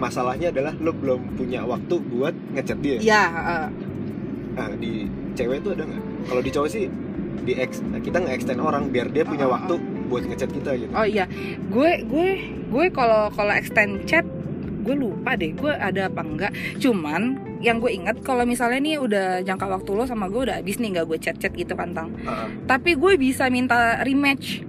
masalahnya 0.00 0.48
adalah 0.48 0.72
lo 0.80 0.96
belum 0.96 1.36
punya 1.36 1.60
waktu 1.68 1.94
buat 2.08 2.34
ngechat 2.56 2.78
dia 2.80 2.96
iya 2.98 3.22
uh, 3.28 3.68
nah 4.56 4.72
di 4.80 5.06
cewek 5.36 5.60
itu 5.60 5.76
ada 5.76 5.84
nggak 5.84 6.02
kalau 6.26 6.40
di 6.40 6.50
cowok 6.50 6.68
sih 6.72 6.84
di 7.44 7.52
ex 7.56 7.80
kita 8.04 8.18
nge-extend 8.20 8.60
orang 8.60 8.92
biar 8.92 9.08
dia 9.08 9.24
punya 9.24 9.48
Ah, 9.48 9.52
ah, 9.52 9.54
waktu 9.56 9.74
buat 10.10 10.22
ngechat 10.26 10.50
kita 10.50 10.70
gitu 10.76 10.90
Oh 10.92 11.06
iya, 11.06 11.24
gue 11.70 11.90
gue 12.04 12.30
gue 12.68 12.86
kalau 12.90 13.30
kalau 13.30 13.54
extend 13.54 14.04
chat 14.04 14.26
gue 14.80 14.96
lupa 14.96 15.38
deh 15.38 15.54
gue 15.54 15.70
ada 15.70 16.10
apa 16.10 16.20
enggak. 16.26 16.52
Cuman 16.82 17.38
yang 17.60 17.78
gue 17.78 17.92
ingat 17.92 18.24
kalau 18.24 18.42
misalnya 18.48 18.80
nih 18.80 18.96
udah 18.98 19.26
jangka 19.44 19.66
waktu 19.68 19.90
lo 19.92 20.04
sama 20.08 20.26
gue 20.32 20.50
udah 20.50 20.56
habis 20.58 20.80
nih 20.82 20.98
nggak 20.98 21.06
gue 21.06 21.18
chat 21.22 21.36
chat 21.38 21.52
gitu 21.54 21.72
kan 21.78 21.94
tang. 21.94 22.10
Ah, 22.26 22.44
ah. 22.44 22.46
Tapi 22.66 22.98
gue 22.98 23.14
bisa 23.16 23.46
minta 23.48 24.02
rematch. 24.02 24.66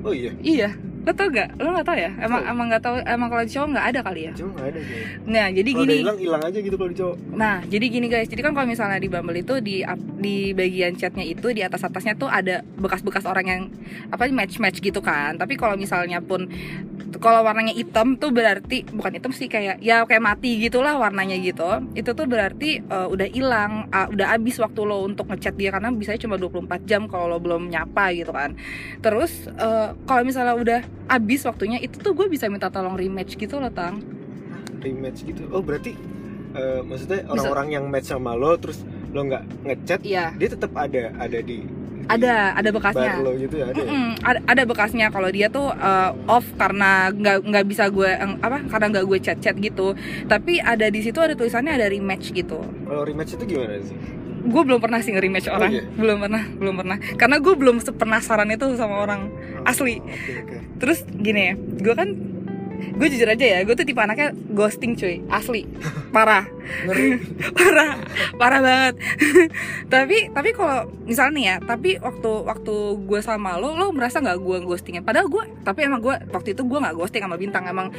Oh 0.00 0.12
iya 0.12 0.32
Iya, 0.40 0.68
lo 1.00 1.12
tau 1.12 1.28
gak? 1.28 1.56
Lo 1.56 1.70
nggak 1.70 1.84
tau 1.84 1.94
ya? 1.94 2.10
Emang 2.16 2.40
Tahu. 2.40 2.50
emang 2.50 2.66
nggak 2.68 2.82
tahu. 2.82 2.94
Emang 3.04 3.28
kalau 3.28 3.42
di 3.42 3.50
cowok 3.50 3.68
nggak 3.70 3.86
ada 3.88 4.00
kali 4.00 4.20
ya? 4.22 4.32
cuma 4.32 4.50
nggak 4.54 4.68
ada 4.68 4.80
sih 4.80 5.00
Nah 5.24 5.46
jadi 5.48 5.70
kalau 5.70 5.80
udah 5.80 5.88
gini. 5.88 6.02
hilang 6.02 6.18
hilang 6.18 6.42
aja 6.42 6.58
gitu 6.58 6.76
kalau 6.76 6.90
di 6.90 6.98
cowok 6.98 7.16
Nah, 7.32 7.56
jadi 7.64 7.84
gini 7.88 8.06
guys. 8.06 8.28
Jadi 8.28 8.40
kan 8.40 8.52
kalau 8.52 8.66
misalnya 8.66 8.98
di 8.98 9.08
Bumble 9.08 9.38
itu 9.38 9.54
di 9.60 9.76
di 10.16 10.36
bagian 10.52 10.92
chatnya 10.94 11.24
itu 11.24 11.46
di 11.50 11.60
atas 11.60 11.80
atasnya 11.82 12.14
tuh 12.14 12.28
ada 12.28 12.60
bekas-bekas 12.76 13.24
orang 13.24 13.46
yang 13.46 13.62
apa 14.08 14.28
match-match 14.28 14.78
gitu 14.78 15.00
kan. 15.00 15.36
Tapi 15.36 15.56
kalau 15.56 15.74
misalnya 15.74 16.20
pun 16.20 16.48
kalau 17.20 17.44
warnanya 17.44 17.76
hitam 17.76 18.16
tuh 18.16 18.32
berarti 18.32 18.88
bukan 18.88 19.12
hitam 19.12 19.30
sih 19.30 19.44
kayak 19.46 19.78
ya 19.84 20.08
kayak 20.08 20.24
mati 20.24 20.56
gitulah 20.56 20.96
warnanya 20.96 21.36
gitu. 21.36 21.68
Itu 21.92 22.16
tuh 22.16 22.24
berarti 22.24 22.80
eh, 22.80 23.06
udah 23.06 23.28
hilang, 23.28 23.86
ah, 23.92 24.08
udah 24.08 24.32
habis 24.32 24.56
waktu 24.56 24.80
lo 24.82 25.04
untuk 25.04 25.28
ngechat 25.28 25.54
dia 25.54 25.68
karena 25.70 25.92
bisanya 25.92 26.20
cuma 26.24 26.40
24 26.40 26.88
jam 26.88 27.04
kalau 27.06 27.28
lo 27.28 27.38
belum 27.38 27.68
nyapa 27.68 28.16
gitu 28.16 28.32
kan. 28.32 28.56
Terus 28.98 29.46
eh, 29.52 29.88
kalau 30.08 30.22
misalnya 30.24 30.56
udah 30.56 30.80
habis 31.06 31.44
waktunya 31.44 31.76
itu 31.76 32.00
tuh 32.00 32.16
gue 32.16 32.26
bisa 32.26 32.48
minta 32.48 32.72
tolong 32.72 32.96
rematch 32.96 33.36
gitu 33.36 33.60
loh, 33.60 33.68
Tang. 33.68 34.00
rematch 34.80 35.28
gitu 35.28 35.44
oh 35.52 35.60
berarti 35.60 35.92
eh, 36.56 36.80
maksudnya 36.80 37.20
Bisa. 37.28 37.32
orang-orang 37.36 37.68
yang 37.68 37.84
match 37.92 38.08
sama 38.08 38.32
lo 38.32 38.56
terus 38.56 38.80
lo 39.12 39.28
nggak 39.28 39.44
ngechat 39.68 40.00
Iya, 40.00 40.32
dia 40.40 40.48
tetap 40.48 40.72
ada 40.72 41.12
ada 41.20 41.38
di 41.44 41.60
ada 42.06 42.54
ada 42.54 42.70
bekasnya. 42.70 43.12
gitu 43.36 43.54
ya 43.56 43.66
ada 43.68 43.80
ya? 43.80 43.90
Mm-mm, 43.90 44.10
ada, 44.22 44.38
ada 44.46 44.62
bekasnya 44.64 45.06
kalau 45.08 45.28
dia 45.28 45.50
tuh 45.50 45.68
uh, 45.68 46.10
off 46.26 46.46
karena 46.54 47.10
nggak 47.10 47.36
nggak 47.44 47.64
bisa 47.66 47.90
gue 47.90 48.08
apa 48.40 48.64
karena 48.66 48.86
nggak 48.88 49.04
gue 49.04 49.18
chat 49.20 49.38
chat 49.38 49.56
gitu 49.56 49.92
tapi 50.24 50.56
ada 50.58 50.86
di 50.86 51.00
situ 51.02 51.18
ada 51.18 51.34
tulisannya 51.34 51.74
ada 51.74 51.86
rematch 51.86 52.32
gitu 52.32 52.62
kalau 52.86 53.02
rematch 53.04 53.36
itu 53.36 53.44
gimana 53.44 53.76
sih 53.82 53.96
gue 54.40 54.62
belum 54.64 54.80
pernah 54.80 55.04
sih 55.04 55.12
nge-rematch 55.12 55.52
Oh, 55.52 55.60
orang 55.60 55.70
iya? 55.70 55.84
belum 55.84 56.16
pernah 56.24 56.42
belum 56.48 56.74
pernah 56.80 56.96
karena 57.20 57.36
gue 57.38 57.54
belum 57.54 57.76
sepenasaran 57.76 58.48
itu 58.48 58.72
sama 58.72 59.04
orang 59.04 59.28
Asli. 59.68 60.00
oke 60.00 60.32
oke 60.40 60.56
terus 60.80 61.04
gini 61.04 61.52
ya 61.52 61.54
gue 61.60 61.94
kan 61.94 62.08
gue 62.80 63.06
jujur 63.12 63.28
aja 63.28 63.44
ya 63.44 63.58
gue 63.62 63.74
tuh 63.76 63.86
tipe 63.86 64.00
anaknya 64.00 64.32
ghosting 64.52 64.96
cuy. 64.96 65.22
Asli. 65.30 65.66
Parah. 66.10 66.44
Parah. 67.58 67.92
Parah 68.36 68.60
banget. 68.60 68.94
Tapi 69.92 70.30
tapi 70.30 70.50
kalau 70.54 70.88
misalnya 71.04 71.32
nih 71.34 71.44
ya 71.46 71.56
tapi 71.62 71.98
waktu 71.98 72.30
waktu 72.46 72.74
gue 73.04 73.20
sama 73.20 73.58
lo 73.58 73.74
lo 73.74 73.90
merasa 73.90 74.22
nggak 74.22 74.38
gue 74.38 74.58
ghostingnya 74.62 75.02
padahal 75.02 75.26
gue 75.26 75.42
tapi 75.66 75.82
emang 75.82 75.98
gue 75.98 76.14
waktu 76.30 76.54
itu 76.54 76.62
gue 76.62 76.78
nggak 76.78 76.96
ghosting 76.96 77.22
sama 77.22 77.36
bintang. 77.36 77.66
Emang 77.66 77.90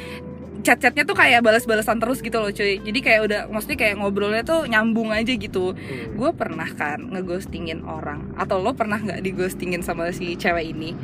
chat-chatnya 0.62 1.02
tuh 1.02 1.18
kayak 1.18 1.42
balas-balasan 1.42 1.98
terus 1.98 2.22
gitu 2.22 2.38
loh 2.38 2.54
cuy. 2.54 2.78
Jadi 2.78 2.98
kayak 3.02 3.20
udah 3.26 3.40
maksudnya 3.50 3.78
kayak 3.82 3.94
ngobrolnya 3.98 4.42
tuh 4.46 4.64
nyambung 4.70 5.10
aja 5.10 5.34
gitu. 5.34 5.74
Hmm. 5.74 6.14
gue 6.16 6.30
pernah 6.32 6.68
kan 6.72 7.02
ngeghostingin 7.12 7.82
orang? 7.84 8.32
Atau 8.38 8.62
lo 8.62 8.72
pernah 8.72 9.02
nggak 9.02 9.20
dighostingin 9.20 9.82
sama 9.82 10.14
si 10.14 10.38
cewek 10.38 10.72
ini 10.72 10.94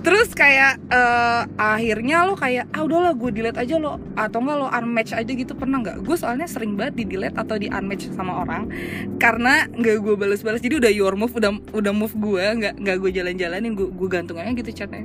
terus 0.00 0.32
kayak 0.32 0.80
eh, 0.88 1.42
akhirnya 1.60 2.24
lo 2.24 2.34
kayak 2.36 2.72
ah 2.72 2.82
udahlah 2.84 3.12
gue 3.16 3.30
delete 3.30 3.58
aja 3.60 3.76
lo. 3.76 4.00
Atau 4.16 4.40
enggak 4.44 4.56
lo 4.60 4.66
unmatch 4.68 5.12
aja 5.16 5.32
gitu 5.32 5.52
pernah 5.54 5.80
nggak 5.80 6.04
gue 6.04 6.16
soalnya 6.16 6.48
sering 6.48 6.74
banget 6.74 7.00
di 7.00 7.04
delete 7.06 7.36
atau 7.36 7.56
di 7.60 7.68
unmatch 7.68 8.12
sama 8.16 8.42
orang 8.42 8.68
karena 9.20 9.68
nggak 9.68 9.96
gue 10.00 10.14
balas-balas. 10.16 10.60
Jadi 10.64 10.80
udah 10.80 10.92
your 10.92 11.14
move 11.14 11.32
udah 11.36 11.52
udah 11.76 11.92
move 11.92 12.14
gue 12.16 12.44
nggak 12.44 12.74
nggak 12.80 12.96
gue 12.96 13.10
jalan-jalanin 13.14 13.72
gue 13.76 13.88
gue 13.92 14.08
gantung 14.08 14.40
aja 14.40 14.50
gitu 14.50 14.70
chatnya. 14.72 15.04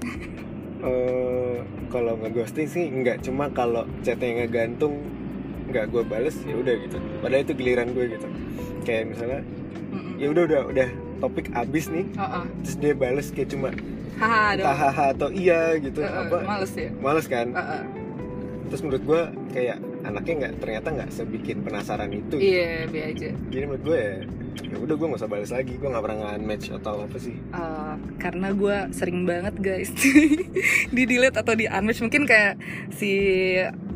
Eh, 0.86 1.58
kalau 1.90 2.16
ngeghosting 2.20 2.68
sih 2.70 2.86
enggak. 2.88 3.20
Cuma 3.26 3.50
kalau 3.52 3.90
chatnya 4.06 4.44
ngegantung 4.44 5.02
nggak 5.66 5.92
gue 5.92 6.04
bales 6.06 6.38
ya 6.46 6.56
udah 6.56 6.76
gitu. 6.78 6.98
Padahal 7.20 7.44
itu 7.44 7.54
giliran 7.58 7.92
gue 7.92 8.06
gitu. 8.16 8.28
Kayak 8.86 9.16
misalnya 9.16 9.42
ya 10.16 10.32
udah 10.32 10.44
udah 10.48 10.62
udah 10.72 10.90
topik 11.20 11.52
abis 11.56 11.88
nih 11.92 12.06
Oh, 12.16 12.42
oh. 12.42 12.44
terus 12.64 12.76
dia 12.80 12.94
bales 12.96 13.28
kayak 13.32 13.50
cuma 13.52 13.70
haha 14.16 14.56
dong 14.56 14.66
entah 14.66 14.78
haha 14.78 15.06
atau 15.12 15.30
iya 15.32 15.76
gitu. 15.80 16.00
Eh, 16.00 16.08
eh, 16.08 16.22
apa? 16.24 16.38
males 16.48 16.72
ya? 16.72 16.90
Males 17.04 17.26
kan? 17.28 17.48
Eh, 17.52 17.60
eh. 17.60 17.84
terus 18.72 18.82
menurut 18.82 19.04
gue 19.04 19.22
kayak 19.54 19.78
anaknya 20.08 20.34
nggak 20.46 20.54
ternyata 20.62 20.88
nggak 20.96 21.10
sebikin 21.12 21.58
penasaran 21.62 22.12
itu. 22.14 22.38
Iya 22.40 22.88
be 22.90 23.00
aja. 23.04 23.30
Jadi 23.34 23.64
menurut 23.68 23.84
gue 23.84 23.98
ya 24.00 24.16
ya 24.72 24.78
udah 24.80 24.96
gue 24.96 25.08
nggak 25.12 25.22
usah 25.22 25.32
bales 25.32 25.52
lagi. 25.52 25.74
Gue 25.76 25.90
nggak 25.92 26.04
pernah 26.06 26.18
nge-match 26.32 26.66
atau 26.80 26.94
apa 27.04 27.18
sih. 27.20 27.36
Uh, 27.52 27.96
karena 28.18 28.48
gue 28.56 28.78
sering 28.96 29.28
banget 29.28 29.56
guys. 29.60 29.92
Di 30.96 31.04
delete 31.04 31.38
atau 31.38 31.54
di 31.54 31.68
unmatch. 31.68 32.02
Mungkin 32.06 32.24
kayak 32.24 32.56
si 32.96 33.12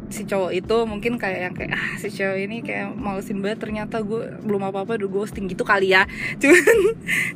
si 0.09 0.25
cowok 0.25 0.51
itu 0.51 0.75
mungkin 0.89 1.21
kayak 1.21 1.39
yang 1.49 1.53
kayak 1.53 1.71
ah 1.77 1.93
si 2.01 2.09
cowok 2.09 2.37
ini 2.37 2.57
kayak 2.65 2.97
malesin 2.97 3.39
banget 3.45 3.61
ternyata 3.61 4.01
gue 4.01 4.41
belum 4.41 4.69
apa 4.69 4.83
apa 4.83 4.97
udah 4.97 5.09
ghosting 5.09 5.45
gitu 5.45 5.61
kali 5.61 5.93
ya. 5.93 6.09
Cuman 6.41 6.77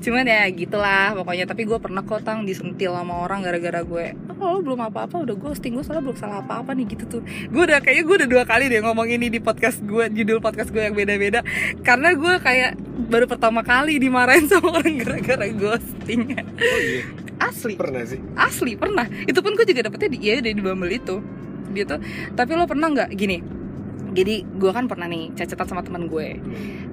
cuman 0.01 0.25
ya 0.25 0.43
gitulah 0.49 1.13
pokoknya. 1.17 1.45
Tapi 1.45 1.69
gue 1.69 1.77
pernah 1.77 2.01
kok 2.01 2.25
tang 2.25 2.43
disentil 2.43 2.97
sama 2.97 3.23
orang 3.23 3.45
gara-gara 3.45 3.86
gue 3.86 4.17
oh 4.43 4.59
lo 4.59 4.59
belum 4.59 4.79
apa 4.91 5.07
apa 5.07 5.23
udah 5.23 5.36
ghosting 5.39 5.79
gue 5.79 5.83
soalnya 5.88 6.03
belum 6.03 6.17
salah 6.19 6.43
apa 6.43 6.65
apa 6.65 6.75
nih 6.75 6.86
gitu 6.97 7.19
tuh. 7.19 7.21
Gue 7.53 7.63
udah 7.63 7.79
kayaknya 7.79 8.03
gue 8.03 8.15
udah 8.23 8.29
dua 8.29 8.43
kali 8.43 8.67
deh 8.67 8.81
ngomong 8.83 9.07
ini 9.07 9.31
di 9.31 9.39
podcast 9.39 9.79
gue 9.86 10.12
judul 10.12 10.43
podcast 10.43 10.73
gue 10.73 10.83
yang 10.83 10.97
beda-beda. 10.97 11.45
Karena 11.86 12.12
gue 12.12 12.33
kayak 12.41 12.75
baru 13.07 13.25
pertama 13.29 13.62
kali 13.62 14.01
dimarahin 14.01 14.49
sama 14.51 14.81
orang 14.81 14.99
gara-gara 14.99 15.47
ghosting. 15.53 16.36
Oh 16.36 16.79
iya. 16.81 17.03
Asli. 17.43 17.75
Pernah 17.75 18.03
sih. 18.07 18.19
Asli 18.39 18.73
pernah. 18.79 19.07
Itu 19.27 19.43
pun 19.43 19.55
gue 19.55 19.65
juga 19.67 19.88
dapetnya 19.89 20.09
di 20.15 20.19
ya 20.23 20.39
dari 20.39 20.55
di 20.55 20.63
Bumble 20.63 20.91
itu 20.91 21.19
gitu. 21.73 21.99
Tapi 22.33 22.51
lo 22.55 22.69
pernah 22.69 22.88
nggak 22.93 23.12
gini 23.13 23.63
jadi 24.13 24.45
gue 24.45 24.71
kan 24.71 24.86
pernah 24.86 25.09
nih 25.09 25.33
cacetan 25.33 25.65
sama 25.65 25.81
teman 25.81 26.05
gue. 26.05 26.38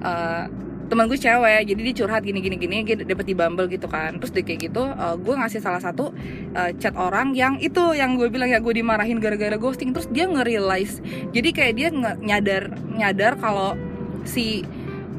Uh, 0.01 0.49
teman 0.91 1.07
gue 1.07 1.15
cewek 1.15 1.71
jadi 1.71 1.81
dia 1.87 1.95
curhat 2.03 2.19
gini 2.19 2.43
gini 2.43 2.59
gini 2.59 2.83
dapet 2.83 3.23
di 3.23 3.37
Bumble 3.37 3.69
gitu 3.69 3.87
kan. 3.87 4.17
Terus 4.17 4.33
dia 4.33 4.43
kayak 4.43 4.59
gitu 4.73 4.83
uh, 4.83 5.15
gue 5.15 5.33
ngasih 5.37 5.61
salah 5.63 5.79
satu 5.79 6.11
uh, 6.57 6.71
chat 6.81 6.97
orang 6.97 7.37
yang 7.37 7.61
itu 7.61 7.95
yang 7.95 8.17
gue 8.19 8.27
bilang 8.27 8.49
ya 8.51 8.59
gue 8.59 8.73
dimarahin 8.73 9.21
gara-gara 9.21 9.55
ghosting. 9.55 9.93
Terus 9.95 10.09
dia 10.11 10.27
nge-realize 10.27 10.99
jadi 11.31 11.49
kayak 11.53 11.73
dia 11.77 11.87
nge 11.93 12.11
nyadar 12.25 12.63
nyadar 12.91 13.33
kalau 13.39 13.77
si 14.25 14.65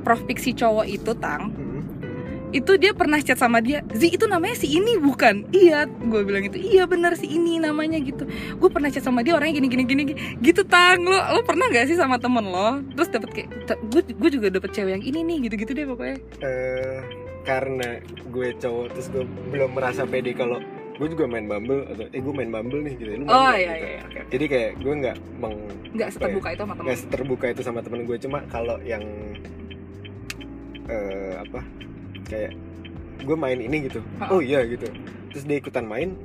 profik 0.02 0.42
si 0.42 0.52
cowok 0.52 0.86
itu 0.90 1.14
tang. 1.16 1.54
Itu 2.52 2.76
dia 2.76 2.92
pernah 2.92 3.16
chat 3.18 3.34
sama 3.34 3.58
dia 3.58 3.80
Zi 3.90 4.12
itu 4.12 4.24
namanya 4.24 4.54
si 4.54 4.68
ini 4.70 4.96
bukan? 4.96 5.48
Iya 5.50 5.88
gue 5.88 6.20
bilang 6.22 6.44
itu 6.44 6.56
iya 6.56 6.84
benar 6.84 7.16
si 7.16 7.26
ini 7.26 7.56
namanya 7.56 7.96
gitu. 7.98 8.28
Gue 8.54 8.68
pernah 8.68 8.88
chat 8.88 9.00
sama 9.00 9.20
dia 9.20 9.32
orangnya 9.32 9.58
gini 9.58 9.68
gini 9.68 9.84
gini 9.84 10.02
gini. 10.06 10.20
gitu 10.38 10.62
tang 10.62 11.00
lo 11.00 11.16
lo 11.16 11.40
pernah 11.42 11.66
gak 11.66 11.88
sih 11.88 11.96
sama 11.96 12.16
temen 12.16 12.44
lo? 12.44 12.84
Terus 12.92 13.08
dapet 13.08 13.30
kayak 13.32 13.48
gue 13.88 14.02
gue 14.04 14.30
juga 14.30 14.46
dapet 14.48 14.70
cewek 14.70 14.92
yang 14.92 15.02
ini 15.02 15.20
nih 15.22 15.36
gitu 15.48 15.54
gitu 15.58 15.72
deh 15.72 15.86
pokoknya. 15.86 16.16
Eh, 16.38 16.98
karena 17.42 17.98
gue 18.04 18.48
cowok 18.54 18.86
terus 18.92 19.08
gue 19.08 19.24
belum 19.48 19.72
merasa 19.72 20.04
pede 20.04 20.30
kalau 20.32 20.60
gue 20.92 21.08
juga 21.08 21.24
main 21.24 21.48
Bumble 21.48 21.88
atau 21.88 22.04
eh 22.06 22.20
gue 22.20 22.34
main 22.36 22.46
Bumble 22.46 22.84
nih 22.84 22.94
gitu. 22.94 23.10
Lu 23.16 23.24
main 23.24 23.32
oh 23.32 23.50
iya 23.50 23.72
Gitu. 23.72 23.80
iya 23.80 23.88
iya, 23.88 24.02
oke. 24.04 24.20
jadi 24.28 24.44
kayak 24.46 24.70
gue 24.78 24.94
nggak 25.00 25.16
meng 25.40 25.56
nggak 25.92 26.08
seterbuka 26.10 26.48
itu 26.52 26.62
sama 26.62 26.72
temen. 26.72 26.84
nggak 26.84 26.98
terbuka 27.08 27.46
itu 27.48 27.60
sama 27.60 27.80
temen 27.80 28.00
gue 28.04 28.16
cuma 28.20 28.38
kalau 28.46 28.76
yang 28.82 29.02
eh 30.86 31.34
apa 31.38 31.60
kayak 32.32 32.52
gue 33.20 33.36
main 33.36 33.60
ini 33.60 33.76
gitu. 33.86 34.00
Oh 34.26 34.40
iya 34.40 34.64
gitu. 34.64 34.88
Terus 35.28 35.44
dia 35.44 35.60
ikutan 35.60 35.84
main 35.84 36.16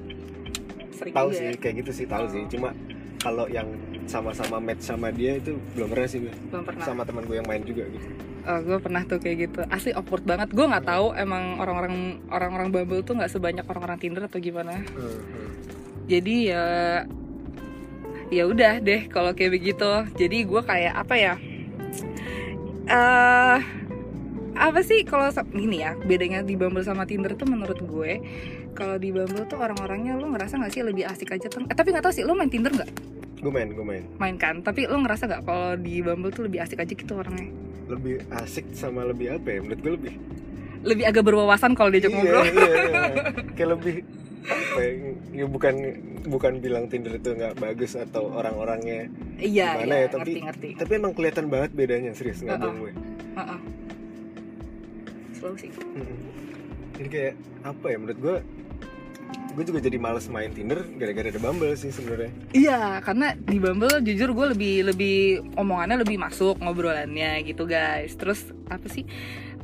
sering 0.96 1.14
tahu 1.14 1.30
sih 1.30 1.54
ya. 1.54 1.60
kayak 1.60 1.86
gitu 1.86 1.92
sih 1.94 2.06
tahu 2.08 2.26
Oh. 2.26 2.32
sih 2.32 2.42
cuma 2.50 2.74
kalau 3.22 3.46
yang 3.46 3.70
sama-sama 4.08 4.58
match 4.58 4.82
sama 4.82 5.12
dia 5.12 5.36
itu 5.36 5.60
belum 5.76 5.92
pernah 5.92 6.08
sih 6.08 6.24
gue 6.24 6.34
belum 6.50 6.64
pernah. 6.64 6.86
Sama 6.88 7.04
teman 7.04 7.28
gue 7.28 7.38
yang 7.38 7.46
main 7.46 7.62
juga 7.62 7.84
gitu. 7.86 8.08
Oh, 8.48 8.60
gue 8.64 8.78
pernah 8.80 9.04
tuh 9.04 9.20
kayak 9.20 9.38
gitu. 9.44 9.60
Asli 9.68 9.92
awkward 9.92 10.24
banget. 10.24 10.48
Gue 10.56 10.64
nggak 10.64 10.88
tahu 10.88 11.12
emang 11.14 11.60
orang-orang 11.60 12.24
orang-orang 12.32 12.72
Bumble 12.72 13.04
tuh 13.04 13.20
nggak 13.20 13.28
sebanyak 13.30 13.68
orang-orang 13.68 14.00
Tinder 14.00 14.24
atau 14.24 14.40
gimana. 14.40 14.80
Jadi 16.08 16.36
ya 16.48 16.66
ya 18.28 18.44
udah 18.48 18.80
deh 18.80 19.12
kalau 19.12 19.36
kayak 19.36 19.52
begitu. 19.54 19.92
Jadi 20.16 20.38
gue 20.48 20.62
kayak 20.64 20.94
apa 20.96 21.16
ya? 21.20 21.34
Eh 22.88 23.58
apa 24.58 24.82
sih 24.82 25.02
kalau 25.02 25.26
gini 25.48 25.80
ya 25.80 25.94
bedanya 26.00 26.42
di 26.42 26.54
Bumble 26.54 26.82
sama 26.82 27.06
Tinder 27.06 27.34
tuh 27.34 27.46
menurut 27.46 27.78
gue 27.78 28.12
kalau 28.74 28.98
di 28.98 29.10
Bumble 29.10 29.46
tuh 29.46 29.56
orang-orangnya 29.56 30.14
lo 30.14 30.28
ngerasa 30.28 30.58
nggak 30.58 30.72
sih 30.72 30.82
lebih 30.82 31.06
asik 31.06 31.30
aja 31.30 31.48
tuh 31.48 31.64
eh, 31.64 31.74
tapi 31.74 31.90
nggak 31.90 32.04
tahu 32.04 32.14
sih 32.14 32.24
lo 32.24 32.34
main 32.34 32.50
Tinder 32.50 32.70
nggak? 32.70 32.90
Gue 33.38 33.54
main 33.54 33.70
gue 33.70 33.86
main. 33.86 34.04
Main 34.18 34.36
kan? 34.36 34.60
Tapi 34.60 34.86
lo 34.86 34.98
ngerasa 34.98 35.26
nggak 35.26 35.42
kalau 35.44 35.78
di 35.78 36.02
Bumble 36.02 36.30
tuh 36.30 36.44
lebih 36.44 36.60
asik 36.60 36.78
aja 36.78 36.90
gitu 36.90 37.14
orangnya? 37.14 37.54
Lebih 37.86 38.26
asik 38.36 38.66
sama 38.74 39.06
lebih 39.06 39.38
apa 39.38 39.48
ya? 39.48 39.60
Menurut 39.62 39.80
gue 39.80 39.94
lebih. 39.94 40.14
Lebih 40.82 41.06
agak 41.06 41.24
berwawasan 41.24 41.74
kalau 41.74 41.90
diajak 41.90 42.10
iya, 42.10 42.18
ngobrol. 42.18 42.44
iya, 42.44 42.66
iya. 42.66 43.02
kayak 43.56 43.70
lebih 43.74 43.96
apa 44.48 44.80
ya, 44.80 44.92
ya 45.36 45.46
bukan 45.46 45.76
bukan 46.26 46.54
bilang 46.58 46.88
Tinder 46.88 47.14
itu 47.14 47.30
nggak 47.30 47.58
bagus 47.58 47.94
atau 47.94 48.32
orang-orangnya 48.32 49.12
iya 49.36 49.76
Gimana 49.76 49.92
iya 49.92 49.98
ya, 50.00 50.08
tapi- 50.08 50.40
ngerti 50.40 50.40
ngerti. 50.40 50.70
tapi 50.80 50.92
emang 50.96 51.12
kelihatan 51.12 51.46
banget 51.48 51.72
bedanya 51.74 52.16
serius 52.16 52.40
nggak 52.40 52.56
Uh-uh. 52.56 52.64
bohong 52.64 52.80
gue 52.80 52.94
Heeh. 53.36 53.60
slow 53.60 53.87
sih 55.58 55.70
Mm-mm. 55.72 56.18
jadi 56.98 57.10
kayak 57.10 57.34
apa 57.64 57.86
ya 57.94 57.98
menurut 58.02 58.20
gue 58.20 58.36
gue 59.58 59.64
juga 59.66 59.82
jadi 59.82 59.98
males 59.98 60.30
main 60.30 60.54
Tinder 60.54 60.86
gara-gara 61.02 61.34
ada 61.34 61.42
Bumble 61.42 61.74
sih 61.74 61.90
sebenarnya 61.90 62.30
Iya, 62.54 63.02
karena 63.02 63.34
di 63.34 63.58
Bumble 63.58 64.06
jujur 64.06 64.30
gue 64.38 64.54
lebih 64.54 64.76
lebih 64.94 65.18
omongannya 65.58 66.06
lebih 66.06 66.22
masuk 66.22 66.62
ngobrolannya 66.62 67.42
gitu 67.42 67.66
guys. 67.66 68.14
Terus 68.14 68.54
apa 68.70 68.86
sih? 68.86 69.10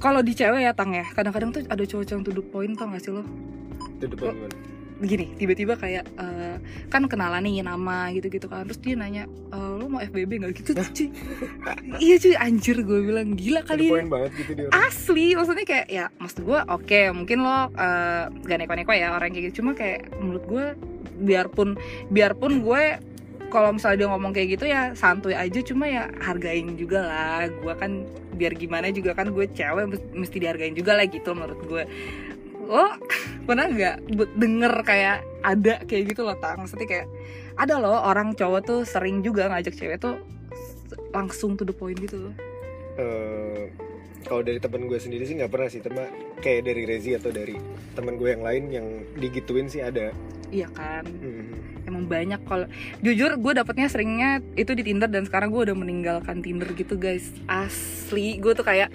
Kalau 0.01 0.25
di 0.25 0.33
cewek 0.33 0.65
ya 0.65 0.73
tang 0.73 0.97
ya, 0.97 1.05
kadang-kadang 1.13 1.53
tuh 1.53 1.62
ada 1.69 1.83
cowok 1.86 2.09
yang 2.09 2.25
to 2.25 2.33
the 2.33 2.41
point 2.41 2.73
tau 2.73 2.89
gak 2.89 3.05
sih 3.05 3.13
lo? 3.13 3.21
itu 4.03 4.19
depan 4.19 4.36
gimana 4.36 4.55
Gini, 5.04 5.36
tiba-tiba 5.36 5.76
kayak 5.76 6.08
eh, 6.16 6.58
kan 6.88 7.04
kenalan 7.12 7.44
nih 7.44 7.60
nama 7.60 8.08
gitu-gitu 8.16 8.48
kan. 8.48 8.63
Terus 8.63 8.80
dia 8.80 8.96
nanya, 8.96 9.28
e, 9.52 9.58
lo 9.60 9.92
mau 9.92 10.00
FBB 10.00 10.39
nggak 10.39 10.54
gitu 10.63 10.72
cuy? 10.74 11.08
iya 12.08 12.16
cuy, 12.16 12.34
anjir 12.39 12.80
gue 12.82 13.00
bilang 13.04 13.36
gila 13.36 13.68
kali 13.68 13.92
ini. 13.92 14.08
banget 14.08 14.32
gitu 14.39 14.52
dia. 14.56 14.68
Asli, 14.72 15.36
maksudnya 15.36 15.66
kayak 15.68 15.88
ya 15.92 16.06
maksud 16.16 16.48
gue 16.48 16.60
oke 16.72 17.00
mungkin 17.12 17.44
lo 17.44 17.68
eh, 17.76 18.24
gak 18.32 18.58
neko-neko 18.63 18.94
ya 18.96 19.12
orang 19.12 19.36
kayak 19.36 19.52
gitu 19.52 19.60
cuma 19.60 19.76
kayak 19.76 20.08
menurut 20.18 20.44
gue 20.48 20.66
biarpun 21.20 21.76
biarpun 22.10 22.63
gue 22.63 22.84
kalau 23.54 23.70
misalnya 23.70 23.98
dia 24.02 24.10
ngomong 24.10 24.32
kayak 24.34 24.50
gitu 24.58 24.66
ya 24.66 24.98
santuy 24.98 25.38
aja 25.38 25.60
cuma 25.62 25.86
ya 25.86 26.10
hargain 26.26 26.74
juga 26.74 27.06
lah 27.06 27.46
gue 27.54 27.74
kan 27.78 28.02
biar 28.34 28.58
gimana 28.58 28.89
juga 28.89 29.13
kan 29.13 29.30
gue 29.30 29.46
cewek 29.46 29.86
mes- 29.94 30.10
mesti 30.10 30.42
dihargain 30.42 30.74
juga 30.74 30.98
lah 30.98 31.06
gitu 31.06 31.38
menurut 31.38 31.62
gue 31.70 31.84
lo 32.63 32.95
pernah 33.43 33.67
nggak 33.67 33.95
denger 34.39 34.73
kayak 34.88 35.17
ada 35.43 35.84
kayak 35.84 36.15
gitu 36.15 36.23
loh 36.23 36.38
tang? 36.39 36.63
Maksudnya 36.63 36.88
kayak 36.88 37.08
ada 37.60 37.78
loh 37.78 37.99
orang 38.04 38.34
cowok 38.34 38.62
tuh 38.63 38.80
sering 38.88 39.21
juga 39.21 39.52
ngajak 39.52 39.76
cewek 39.76 39.97
tuh 39.99 40.17
langsung 41.13 41.60
to 41.60 41.67
the 41.67 41.76
point 41.76 41.99
gitu. 41.99 42.30
Loh 42.30 42.36
Eh, 42.93 43.73
kalau 44.25 44.41
dari 44.41 44.59
teman 44.59 44.88
gue 44.88 44.99
sendiri 44.99 45.23
sih 45.27 45.36
nggak 45.38 45.51
pernah 45.51 45.69
sih 45.69 45.81
cuma 45.83 46.07
kayak 46.39 46.67
dari 46.67 46.83
Rezi 46.88 47.15
atau 47.15 47.29
dari 47.29 47.55
teman 47.93 48.17
gue 48.17 48.29
yang 48.33 48.43
lain 48.43 48.63
yang 48.71 48.88
digituin 49.19 49.67
sih 49.67 49.83
ada. 49.83 50.12
Iya 50.53 50.69
kan? 50.69 51.03
Hmm. 51.09 51.73
emang 51.83 52.07
banyak 52.07 52.39
kalau 52.47 52.63
jujur 53.03 53.36
gue 53.36 53.53
dapetnya 53.59 53.91
seringnya 53.91 54.39
itu 54.55 54.71
di 54.71 54.88
Tinder 54.88 55.12
dan 55.12 55.27
sekarang 55.27 55.51
gue 55.51 55.67
udah 55.67 55.75
meninggalkan 55.75 56.39
Tinder 56.39 56.71
gitu 56.71 56.95
guys. 56.95 57.27
Asli 57.43 58.39
gue 58.39 58.55
tuh 58.55 58.63
kayak 58.63 58.88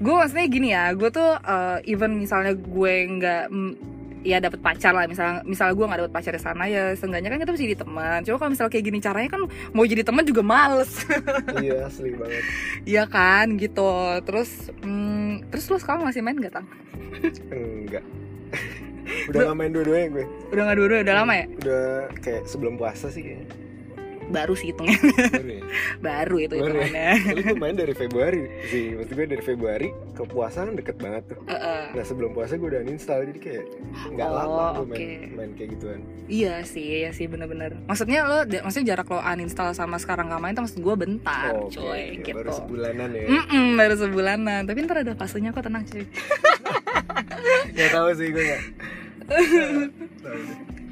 gue 0.00 0.14
maksudnya 0.14 0.46
gini 0.48 0.68
ya 0.72 0.96
gue 0.96 1.10
tuh 1.12 1.36
uh, 1.36 1.84
even 1.84 2.16
misalnya 2.16 2.56
gue 2.56 2.94
nggak 3.20 3.52
ya 4.22 4.38
dapet 4.38 4.60
pacar 4.60 4.92
lah. 4.92 5.04
Misalnya 5.08 5.42
misalnya 5.44 5.74
gue 5.76 5.86
nggak 5.86 6.00
dapet 6.06 6.14
pacar 6.14 6.32
di 6.36 6.42
sana 6.42 6.64
ya 6.66 6.94
seenggaknya 6.96 7.28
kan 7.32 7.38
kita 7.40 7.52
bisa 7.56 7.64
jadi 7.66 7.78
teman. 7.80 8.18
Coba 8.26 8.36
kalau 8.36 8.50
misalnya 8.52 8.72
kayak 8.72 8.84
gini 8.86 8.98
caranya 8.98 9.30
kan 9.30 9.42
mau 9.72 9.84
jadi 9.84 10.02
teman 10.02 10.24
juga 10.26 10.42
males. 10.44 10.92
Iya 11.60 11.86
asli 11.88 12.14
banget. 12.16 12.44
Iya 12.88 13.04
kan 13.10 13.46
gitu. 13.60 13.90
Terus 14.24 14.50
mm, 14.80 15.52
terus 15.52 15.64
lo 15.68 15.76
sekarang 15.76 16.06
masih 16.08 16.24
main 16.24 16.38
gak 16.40 16.54
tang? 16.60 16.66
Enggak. 17.52 18.04
Udah 19.30 19.40
nggak 19.50 19.56
main 19.58 19.72
dua-duanya 19.74 20.08
gue. 20.14 20.26
Udah 20.54 20.62
nggak 20.70 20.78
dua-dua 20.78 20.98
udah 21.02 21.14
lama 21.22 21.32
ya? 21.34 21.46
Udah 21.60 21.86
kayak 22.22 22.42
sebelum 22.46 22.78
puasa 22.78 23.10
sih 23.10 23.22
kayaknya 23.26 23.69
baru 24.30 24.54
sih 24.54 24.70
hitungnya 24.70 24.94
baru 25.28 25.50
ya 25.50 25.62
baru 26.06 26.36
itu 26.38 26.54
Baru 26.54 26.62
ya? 26.72 26.86
hitungannya 26.86 27.10
Tapi 27.20 27.40
gue 27.42 27.56
main 27.62 27.74
dari 27.74 27.92
Februari 27.92 28.40
sih 28.64 28.84
Maksud 28.94 29.12
gue 29.12 29.26
dari 29.28 29.42
Februari 29.42 29.88
ke 30.10 30.22
puasa 30.24 30.62
kan 30.62 30.72
deket 30.72 30.96
banget 30.96 31.22
tuh 31.28 31.38
Heeh. 31.44 31.82
Nah 31.92 32.04
sebelum 32.04 32.30
puasa 32.30 32.54
gue 32.54 32.68
udah 32.68 32.80
uninstall 32.80 33.22
Jadi 33.24 33.38
kayak 33.38 33.64
nggak 34.08 34.28
Oh, 34.28 34.34
lama 34.36 34.64
gue 34.76 34.86
main, 34.86 34.96
oke. 34.96 35.10
main 35.34 35.50
kayak 35.52 35.70
gituan 35.74 36.00
Iya 36.24 36.62
sih, 36.62 36.86
iya 36.96 37.10
sih 37.10 37.26
bener-bener. 37.26 37.74
Maksudnya 37.84 38.22
lo, 38.22 38.38
maksudnya 38.46 38.94
jarak 38.94 39.08
lo 39.08 39.18
uninstall 39.18 39.74
sama 39.74 39.98
sekarang 39.98 40.30
nggak 40.30 40.38
main 40.38 40.54
tuh 40.54 40.62
maksud 40.62 40.78
gue 40.78 40.94
bentar, 40.96 41.50
Oh, 41.52 41.66
oke, 41.66 41.74
coy, 41.74 41.90
oke. 42.14 42.22
gitu. 42.22 42.38
Baru 42.38 42.50
sebulanan 42.54 43.08
ya 43.10 43.22
Mm-mm, 43.26 43.66
baru 43.74 43.94
sebulanan. 43.96 44.60
Tapi 44.62 44.78
ntar 44.80 44.96
ada 45.00 45.12
fasenya 45.12 45.50
kok 45.50 45.66
tenang 45.66 45.82
cuy. 45.82 46.06
Gak 47.74 47.90
tau 47.90 48.14
sih 48.14 48.30
gue 48.30 48.44
gak. 48.44 48.62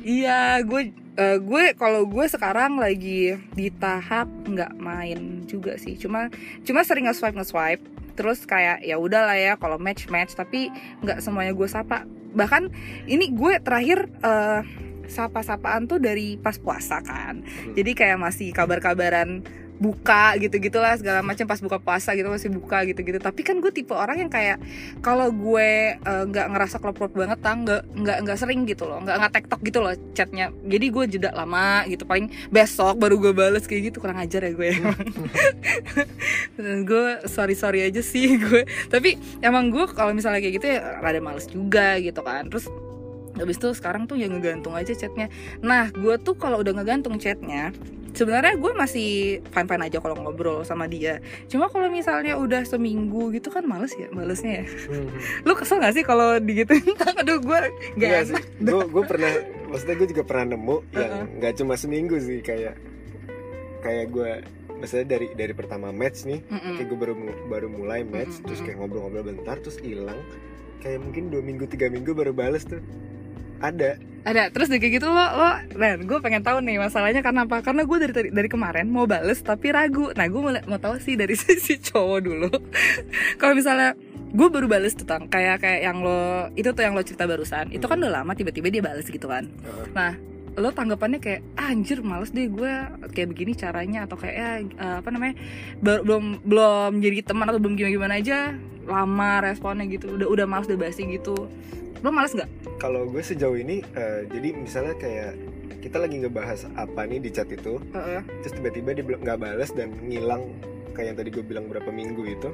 Iya, 0.02 0.62
gue 0.62 0.92
eh, 1.18 1.38
gue 1.42 1.64
kalau 1.74 2.06
gue 2.06 2.26
sekarang 2.30 2.78
lagi 2.78 3.34
di 3.54 3.68
tahap 3.74 4.30
nggak 4.46 4.78
main 4.78 5.42
juga 5.44 5.74
sih. 5.74 5.98
Cuma 5.98 6.30
cuma 6.62 6.86
sering 6.86 7.10
nge-swipe 7.10 7.36
nge-swipe. 7.36 7.82
Terus 8.14 8.42
kayak 8.46 8.82
ya 8.82 8.98
udahlah 8.98 9.38
ya 9.38 9.54
kalau 9.58 9.78
match 9.78 10.10
match 10.10 10.34
tapi 10.34 10.70
nggak 11.02 11.22
semuanya 11.22 11.54
gue 11.54 11.68
sapa. 11.70 12.06
Bahkan 12.34 12.70
ini 13.10 13.34
gue 13.34 13.58
terakhir 13.62 14.06
eh, 14.22 14.62
sapa-sapaan 15.08 15.88
tuh 15.88 15.98
dari 15.98 16.36
pas 16.36 16.54
puasa 16.60 17.00
kan. 17.00 17.40
Hmm. 17.42 17.74
Jadi 17.74 17.90
kayak 17.96 18.20
masih 18.20 18.52
kabar-kabaran 18.52 19.42
buka 19.78 20.36
gitu 20.42 20.58
gitulah 20.58 20.94
segala 20.98 21.22
macam. 21.22 21.46
Pas 21.48 21.60
buka 21.62 21.78
puasa 21.80 22.12
gitu 22.14 22.28
masih 22.28 22.50
buka 22.52 22.84
gitu 22.84 23.00
gitu 23.02 23.18
tapi 23.18 23.42
kan 23.46 23.58
gue 23.62 23.70
tipe 23.72 23.94
orang 23.94 24.26
yang 24.26 24.30
kayak 24.30 24.58
kalau 25.00 25.30
gue 25.30 25.96
eh, 25.96 26.24
nggak 26.28 26.46
ngerasa 26.52 26.76
klop-klop 26.82 27.14
banget 27.14 27.38
tang 27.40 27.64
nggak 27.64 27.82
nggak 27.94 28.18
nggak 28.26 28.38
sering 28.38 28.66
gitu 28.66 28.84
loh. 28.84 29.00
Nggak 29.02 29.16
nggak 29.22 29.32
tektok 29.40 29.60
gitu 29.64 29.78
loh 29.80 29.94
chatnya. 30.12 30.50
Jadi 30.66 30.86
gue 30.90 31.04
jeda 31.18 31.30
lama 31.32 31.86
gitu. 31.86 32.04
Paling 32.04 32.28
besok 32.50 32.98
baru 32.98 33.16
gue 33.18 33.32
bales 33.32 33.64
kayak 33.64 33.94
gitu. 33.94 34.02
Kurang 34.02 34.18
ajar 34.20 34.44
ya 34.44 34.52
gue. 34.52 34.70
Gue 36.58 37.22
sorry 37.30 37.54
sorry 37.54 37.86
aja 37.86 38.02
sih 38.02 38.36
gue. 38.44 38.66
Tapi 38.90 39.18
emang 39.40 39.70
gue 39.70 39.86
kalau 39.90 40.10
misalnya 40.12 40.42
kayak 40.42 40.54
gitu 40.60 40.66
ya 40.68 41.00
rada 41.00 41.20
males 41.22 41.46
juga 41.46 41.96
gitu 42.02 42.20
kan. 42.20 42.50
Terus 42.50 42.66
habis 43.38 43.56
itu 43.56 43.70
sekarang 43.70 44.10
tuh 44.10 44.18
ya 44.18 44.26
ngegantung 44.26 44.74
aja 44.74 44.90
chatnya. 44.92 45.30
Nah 45.62 45.90
gue 45.94 46.18
tuh 46.18 46.34
kalau 46.34 46.58
udah 46.60 46.74
ngegantung 46.74 47.16
chatnya 47.22 47.70
sebenarnya 48.10 48.54
gue 48.54 48.72
masih 48.72 49.08
fine 49.44 49.66
fine 49.66 49.82
aja 49.84 49.98
kalau 49.98 50.16
ngobrol 50.16 50.62
sama 50.62 50.84
dia 50.84 51.20
cuma 51.46 51.66
kalau 51.66 51.88
misalnya 51.88 52.34
udah 52.34 52.62
seminggu 52.62 53.30
gitu 53.30 53.48
kan 53.48 53.62
males 53.62 53.92
ya 53.94 54.08
malesnya 54.10 54.62
ya 54.62 54.64
Hmm. 54.88 55.08
lu 55.44 55.52
kesel 55.52 55.78
gak 55.78 55.92
sih 55.92 56.02
kalau 56.02 56.36
digituin 56.38 56.82
aduh 57.20 57.38
gue 57.38 57.60
gak 57.96 58.24
sih. 58.24 58.34
enak 58.34 58.44
Gue 58.58 58.84
gue 58.88 59.04
pernah 59.04 59.32
maksudnya 59.68 59.96
gue 59.96 60.08
juga 60.08 60.22
pernah 60.22 60.44
nemu 60.50 60.76
yang 60.90 61.12
Uh-uh. 61.12 61.24
nggak 61.38 61.52
cuma 61.56 61.74
seminggu 61.74 62.16
sih 62.18 62.40
kayak 62.40 62.74
kayak 63.78 64.06
gue 64.08 64.30
maksudnya 64.74 65.06
dari 65.08 65.26
dari 65.34 65.52
pertama 65.52 65.90
match 65.90 66.24
nih 66.24 66.40
Mm-mm. 66.44 66.74
kayak 66.78 66.86
gue 66.86 66.98
baru 66.98 67.14
baru 67.46 67.68
mulai 67.68 68.02
match 68.02 68.38
Mm-mm, 68.38 68.46
terus 68.46 68.58
mm-mm. 68.58 68.66
kayak 68.66 68.78
ngobrol-ngobrol 68.78 69.24
bentar 69.26 69.56
terus 69.58 69.78
hilang 69.78 70.18
kayak 70.78 70.98
mungkin 70.98 71.28
dua 71.28 71.42
minggu 71.42 71.66
tiga 71.66 71.90
minggu 71.90 72.14
baru 72.14 72.30
bales 72.30 72.62
tuh 72.62 72.78
ada. 73.58 73.98
Ada. 74.22 74.52
Terus 74.52 74.68
deh 74.68 74.76
kayak 74.76 75.00
gitu 75.00 75.08
lo 75.08 75.16
lo 75.16 75.50
dan 75.72 76.04
gue 76.04 76.18
pengen 76.20 76.44
tahu 76.44 76.60
nih 76.60 76.76
masalahnya 76.76 77.24
karena 77.24 77.48
apa? 77.48 77.64
Karena 77.64 77.82
gue 77.82 77.96
dari 77.98 78.12
tadi- 78.12 78.32
dari 78.34 78.46
kemarin 78.46 78.86
mau 78.86 79.08
bales 79.08 79.40
tapi 79.40 79.72
ragu. 79.72 80.12
Nah 80.12 80.26
gue 80.26 80.40
mau, 80.40 80.52
mau 80.68 80.76
tahu 80.76 81.00
sih 81.00 81.16
dari 81.16 81.32
sisi 81.40 81.80
cowok 81.80 82.18
dulu. 82.20 82.50
Kalau 83.36 83.54
misalnya 83.56 83.96
gue 84.28 84.48
baru 84.52 84.68
bales 84.68 84.92
tuh 84.92 85.08
tang 85.08 85.24
kayak 85.24 85.64
kayak 85.64 85.80
yang 85.80 86.04
lo 86.04 86.52
itu 86.52 86.68
tuh 86.70 86.82
yang 86.84 86.92
lo 86.92 87.00
cerita 87.00 87.24
barusan. 87.24 87.72
Itu 87.72 87.88
kan 87.88 87.96
udah 87.98 88.20
lama 88.20 88.36
tiba-tiba 88.36 88.68
dia 88.68 88.82
bales 88.84 89.08
gitu 89.08 89.24
kan. 89.24 89.48
Nah 89.96 90.12
lo 90.58 90.74
tanggapannya 90.74 91.22
kayak 91.22 91.40
ah, 91.54 91.70
anjir 91.70 92.02
males 92.02 92.34
deh 92.34 92.50
gue 92.50 92.72
kayak 93.14 93.28
begini 93.30 93.54
caranya 93.54 94.04
atau 94.04 94.18
kayak 94.18 94.34
ya 94.34 94.50
eh, 94.60 94.96
apa 94.98 95.08
namanya 95.08 95.34
baru- 95.78 96.02
belum 96.02 96.24
belum 96.42 96.90
jadi 96.98 97.18
teman 97.22 97.46
atau 97.46 97.62
belum 97.62 97.78
gimana 97.78 97.92
gimana 97.94 98.14
aja 98.18 98.38
lama 98.88 99.30
responnya 99.44 99.86
gitu 99.86 100.18
udah 100.18 100.26
udah 100.26 100.46
males 100.48 100.66
udah 100.66 100.80
basi 100.80 101.04
gitu. 101.06 101.46
Lo 102.00 102.08
males 102.10 102.32
nggak? 102.32 102.78
Kalau 102.78 103.06
gue 103.06 103.22
sejauh 103.22 103.54
ini 103.54 103.82
eh, 103.94 104.26
jadi 104.26 104.54
misalnya 104.54 104.94
kayak 104.96 105.32
kita 105.78 105.98
lagi 105.98 106.18
ngebahas 106.18 106.66
apa 106.74 107.06
nih 107.06 107.22
di 107.22 107.30
chat 107.30 107.46
itu 107.48 107.78
Heeh. 107.94 108.20
terus 108.42 108.54
tiba-tiba 108.58 108.98
dia 108.98 109.04
nggak 109.06 109.38
balas 109.38 109.70
dan 109.70 109.94
ngilang 110.02 110.42
kayak 110.90 111.14
yang 111.14 111.18
tadi 111.18 111.30
gue 111.30 111.44
bilang 111.46 111.70
berapa 111.70 111.88
minggu 111.88 112.22
itu. 112.26 112.50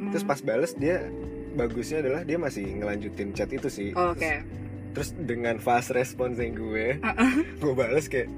Mm. 0.00 0.16
terus 0.16 0.24
pas 0.24 0.40
balas 0.40 0.72
dia 0.72 1.04
bagusnya 1.52 2.00
adalah 2.00 2.24
dia 2.24 2.40
masih 2.40 2.64
ngelanjutin 2.80 3.36
chat 3.36 3.50
itu 3.52 3.68
sih. 3.68 3.90
Oh, 3.92 4.16
oke. 4.16 4.22
Terus- 4.22 4.69
terus 4.90 5.14
dengan 5.14 5.56
fast 5.56 5.90
responsnya 5.90 6.50
gue 6.50 6.98
gue 7.56 7.72
balas 7.72 8.06
kayak 8.06 8.28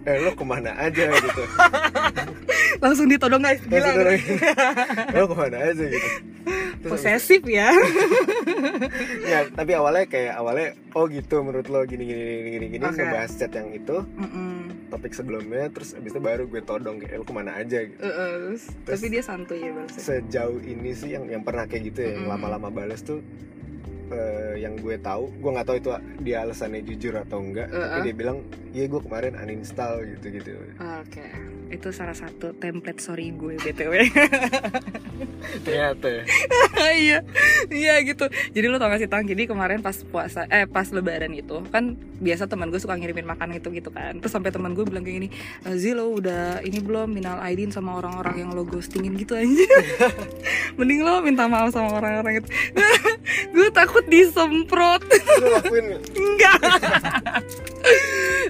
eh 0.00 0.16
lo 0.16 0.32
ke 0.32 0.40
mana 0.42 0.72
aja? 0.74 1.12
gitu. 1.12 1.42
Langsung 2.82 3.04
ditodong 3.04 3.44
guys. 3.44 3.60
Gila 3.60 3.92
lagi, 3.92 4.32
lo 5.12 5.28
ke 5.28 5.36
mana 5.36 5.56
aja? 5.68 5.84
gitu. 5.84 6.08
Terus 6.80 6.90
posesif 6.90 7.44
ya. 7.44 7.68
Ya 9.22 9.44
tapi 9.46 9.76
awalnya 9.76 10.08
kayak 10.08 10.34
awalnya 10.34 10.68
oh 10.90 11.04
gitu 11.04 11.44
menurut 11.44 11.68
lo 11.68 11.84
gini 11.84 12.02
gini 12.02 12.16
gini 12.24 12.48
gini 12.50 12.66
gini 12.72 12.82
Oke. 12.82 12.96
ngebahas 12.96 13.30
chat 13.30 13.52
yang 13.52 13.70
itu. 13.70 13.96
Mm-mm. 14.16 14.88
topik 14.88 15.12
sebelumnya 15.12 15.70
terus 15.70 15.94
abis 15.94 16.10
itu 16.10 16.18
baru 16.18 16.48
gue 16.48 16.64
todong 16.64 16.98
kayak 16.98 17.14
lo 17.14 17.22
ke 17.22 17.30
mana 17.30 17.54
aja? 17.54 17.78
gitu. 17.78 18.00
Eh, 18.00 18.08
eh, 18.08 18.32
terus- 18.48 18.72
tapi 18.88 19.06
dia 19.06 19.22
santuy 19.22 19.60
ya 19.60 19.70
balasnya 19.70 20.00
sejauh 20.00 20.58
ini 20.58 20.90
sih 20.90 21.12
yang 21.12 21.28
yang 21.28 21.42
pernah 21.44 21.62
kayak 21.64 21.92
gitu 21.92 21.98
ya 22.00 22.10
yang 22.10 22.24
Mm-mm. 22.24 22.32
lama-lama 22.32 22.68
balas 22.72 23.00
tuh 23.00 23.20
eh, 24.10 24.54
yang 24.60 24.74
gue 24.78 24.96
tahu 25.00 25.30
gue 25.38 25.50
nggak 25.50 25.66
tahu 25.66 25.76
itu 25.78 25.90
dia 26.22 26.36
alasannya 26.44 26.82
jujur 26.84 27.14
atau 27.18 27.38
enggak 27.40 27.70
Uh-uh. 27.70 27.98
tapi 27.98 28.00
dia 28.10 28.14
bilang 28.14 28.38
iya 28.74 28.84
gue 28.86 29.00
kemarin 29.00 29.34
uninstall 29.38 30.02
gitu 30.04 30.26
gitu 30.34 30.50
oke 30.78 31.24
itu 31.70 31.88
salah 31.94 32.14
satu 32.14 32.52
template 32.58 32.98
sorry 32.98 33.30
gue 33.30 33.56
btw 33.62 33.94
ternyata 35.64 36.06
ya. 36.08 36.22
iya 37.04 37.18
iya 37.70 37.94
gitu. 38.04 38.28
Jadi 38.54 38.66
lo 38.70 38.76
tau 38.78 38.88
gak 38.92 39.00
sih 39.02 39.10
tang? 39.10 39.24
Jadi 39.26 39.48
kemarin 39.48 39.80
pas 39.82 39.96
puasa 40.06 40.46
eh 40.48 40.64
pas 40.68 40.86
lebaran 40.92 41.32
itu 41.34 41.64
kan 41.70 41.96
biasa 42.20 42.46
teman 42.46 42.68
gue 42.68 42.80
suka 42.80 42.96
ngirimin 42.96 43.26
makan 43.26 43.56
gitu 43.56 43.72
gitu 43.74 43.90
kan. 43.90 44.18
Terus 44.20 44.32
sampai 44.32 44.52
teman 44.52 44.76
gue 44.76 44.84
bilang 44.86 45.02
kayak 45.02 45.16
gini 45.24 45.28
"Eh, 45.66 45.76
Zee 45.76 45.96
lo 45.96 46.12
udah 46.12 46.62
ini 46.64 46.78
belum 46.80 47.10
minal 47.10 47.40
aidin 47.42 47.72
sama 47.72 47.98
orang-orang 47.98 48.46
yang 48.46 48.50
lo 48.52 48.62
ghostingin 48.64 49.16
gitu 49.16 49.36
aja 49.36 49.48
mending 50.78 51.02
lo 51.02 51.20
minta 51.24 51.48
maaf 51.50 51.72
sama 51.74 51.98
orang-orang 51.98 52.44
itu. 52.44 52.48
Gue 53.54 53.68
takut 53.72 54.04
disemprot. 54.06 55.02
Enggak. 56.14 56.60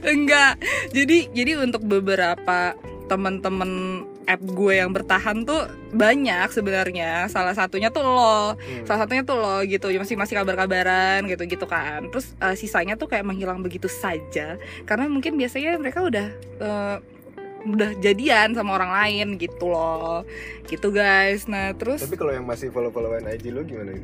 Enggak. 0.05 0.53
Jadi 0.93 1.31
jadi 1.33 1.53
untuk 1.61 1.83
beberapa 1.87 2.75
teman-teman 3.11 4.07
app 4.31 4.39
gue 4.39 4.79
yang 4.79 4.95
bertahan 4.95 5.43
tuh 5.43 5.67
banyak 5.91 6.47
sebenarnya. 6.55 7.27
Salah 7.27 7.59
satunya 7.59 7.91
tuh 7.91 8.07
lo. 8.07 8.55
Hmm. 8.55 8.87
salah 8.87 9.03
satunya 9.03 9.27
tuh 9.27 9.35
lo 9.35 9.67
gitu 9.67 9.91
masih 9.91 10.15
masih 10.15 10.39
kabar-kabaran 10.39 11.27
gitu 11.27 11.43
gitu 11.51 11.67
kan. 11.67 12.07
Terus 12.15 12.39
eh, 12.39 12.55
sisanya 12.55 12.95
tuh 12.95 13.11
kayak 13.11 13.27
menghilang 13.27 13.59
begitu 13.67 13.91
saja. 13.91 14.55
Karena 14.87 15.11
mungkin 15.11 15.35
biasanya 15.35 15.75
mereka 15.83 16.07
udah 16.07 16.27
eh, 16.63 16.97
udah 17.61 17.91
jadian 18.01 18.57
sama 18.57 18.81
orang 18.81 18.93
lain 18.95 19.27
gitu 19.37 19.67
loh 19.67 20.23
gitu 20.71 20.95
guys. 20.95 21.51
Nah 21.51 21.75
terus 21.75 22.07
tapi 22.07 22.15
kalau 22.15 22.31
yang 22.31 22.47
masih 22.47 22.71
follow 22.71 22.95
followan 22.95 23.27
IG 23.27 23.51
lo 23.51 23.67
gimana? 23.67 23.99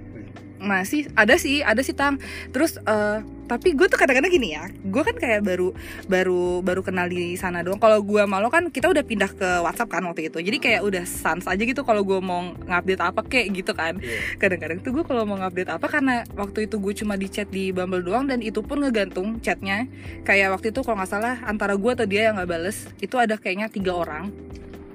Masih 0.59 1.07
ada 1.15 1.39
sih 1.39 1.63
ada 1.63 1.81
sih 1.81 1.95
tang. 1.95 2.19
Terus 2.51 2.83
eh, 2.83 3.19
tapi 3.47 3.79
gue 3.79 3.87
tuh 3.87 3.99
kadang-kadang 3.99 4.31
gini 4.31 4.59
ya 4.59 4.67
gue 4.69 5.03
kan 5.03 5.17
kayak 5.17 5.43
baru 5.47 5.73
baru 6.07 6.61
baru 6.63 6.81
kenal 6.83 7.07
di 7.11 7.35
sana 7.39 7.63
doang. 7.63 7.79
Kalau 7.83 8.03
gue 8.03 8.23
malu 8.27 8.51
kan 8.51 8.69
kita 8.71 8.91
udah 8.91 9.05
pindah 9.07 9.31
ke 9.35 9.49
WhatsApp 9.63 9.91
kan 9.91 10.03
waktu 10.07 10.29
itu. 10.31 10.39
Jadi 10.43 10.59
kayak 10.59 10.81
udah 10.87 11.05
sans 11.05 11.45
aja 11.47 11.63
gitu 11.63 11.83
kalau 11.83 12.03
gue 12.07 12.19
mau 12.23 12.55
ngupdate 12.67 13.03
apa 13.03 13.21
kayak 13.27 13.47
gitu 13.55 13.73
kan. 13.73 13.99
Iya. 13.99 14.39
kadang-kadang 14.39 14.79
tuh 14.83 14.91
gue 15.01 15.05
kalau 15.05 15.23
mau 15.25 15.37
ngupdate 15.39 15.71
apa 15.73 15.87
karena 15.89 16.23
waktu 16.35 16.71
itu 16.71 16.77
gue 16.79 16.93
cuma 16.97 17.15
di 17.19 17.29
chat 17.31 17.49
di 17.51 17.71
Bumble 17.71 18.03
doang 18.03 18.29
dan 18.31 18.41
itu 18.41 18.63
pun 18.63 18.83
ngegantung 18.83 19.43
chatnya. 19.43 19.87
Kayak 20.23 20.59
waktu 20.59 20.71
itu 20.75 20.81
kalau 20.83 20.97
nggak 21.01 21.11
salah 21.11 21.37
antara 21.45 21.75
gue 21.75 21.91
atau 21.91 22.07
dia 22.07 22.31
yang 22.31 22.39
nggak 22.39 22.51
bales 22.51 22.89
itu 23.03 23.17
ada 23.19 23.39
kayaknya 23.39 23.69
tiga 23.71 23.93
orang 23.97 24.31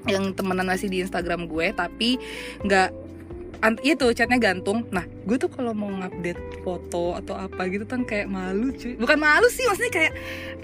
yang 0.10 0.34
temenan 0.34 0.66
masih 0.66 0.90
di 0.90 1.06
Instagram 1.06 1.46
gue 1.46 1.78
tapi 1.78 2.18
nggak 2.66 2.90
itu 3.86 4.06
chatnya 4.18 4.42
gantung. 4.42 4.90
Nah 4.90 5.06
gue 5.06 5.38
tuh 5.38 5.50
kalau 5.50 5.72
mau 5.78 5.90
ngupdate 5.90 6.66
foto 6.66 7.14
atau 7.18 7.38
apa 7.38 7.70
gitu 7.70 7.86
kan 7.86 8.02
kayak 8.02 8.26
malu 8.26 8.74
cuy. 8.74 8.98
Bukan 8.98 9.18
malu 9.22 9.48
sih 9.54 9.66
maksudnya 9.70 9.94
kayak 9.94 10.12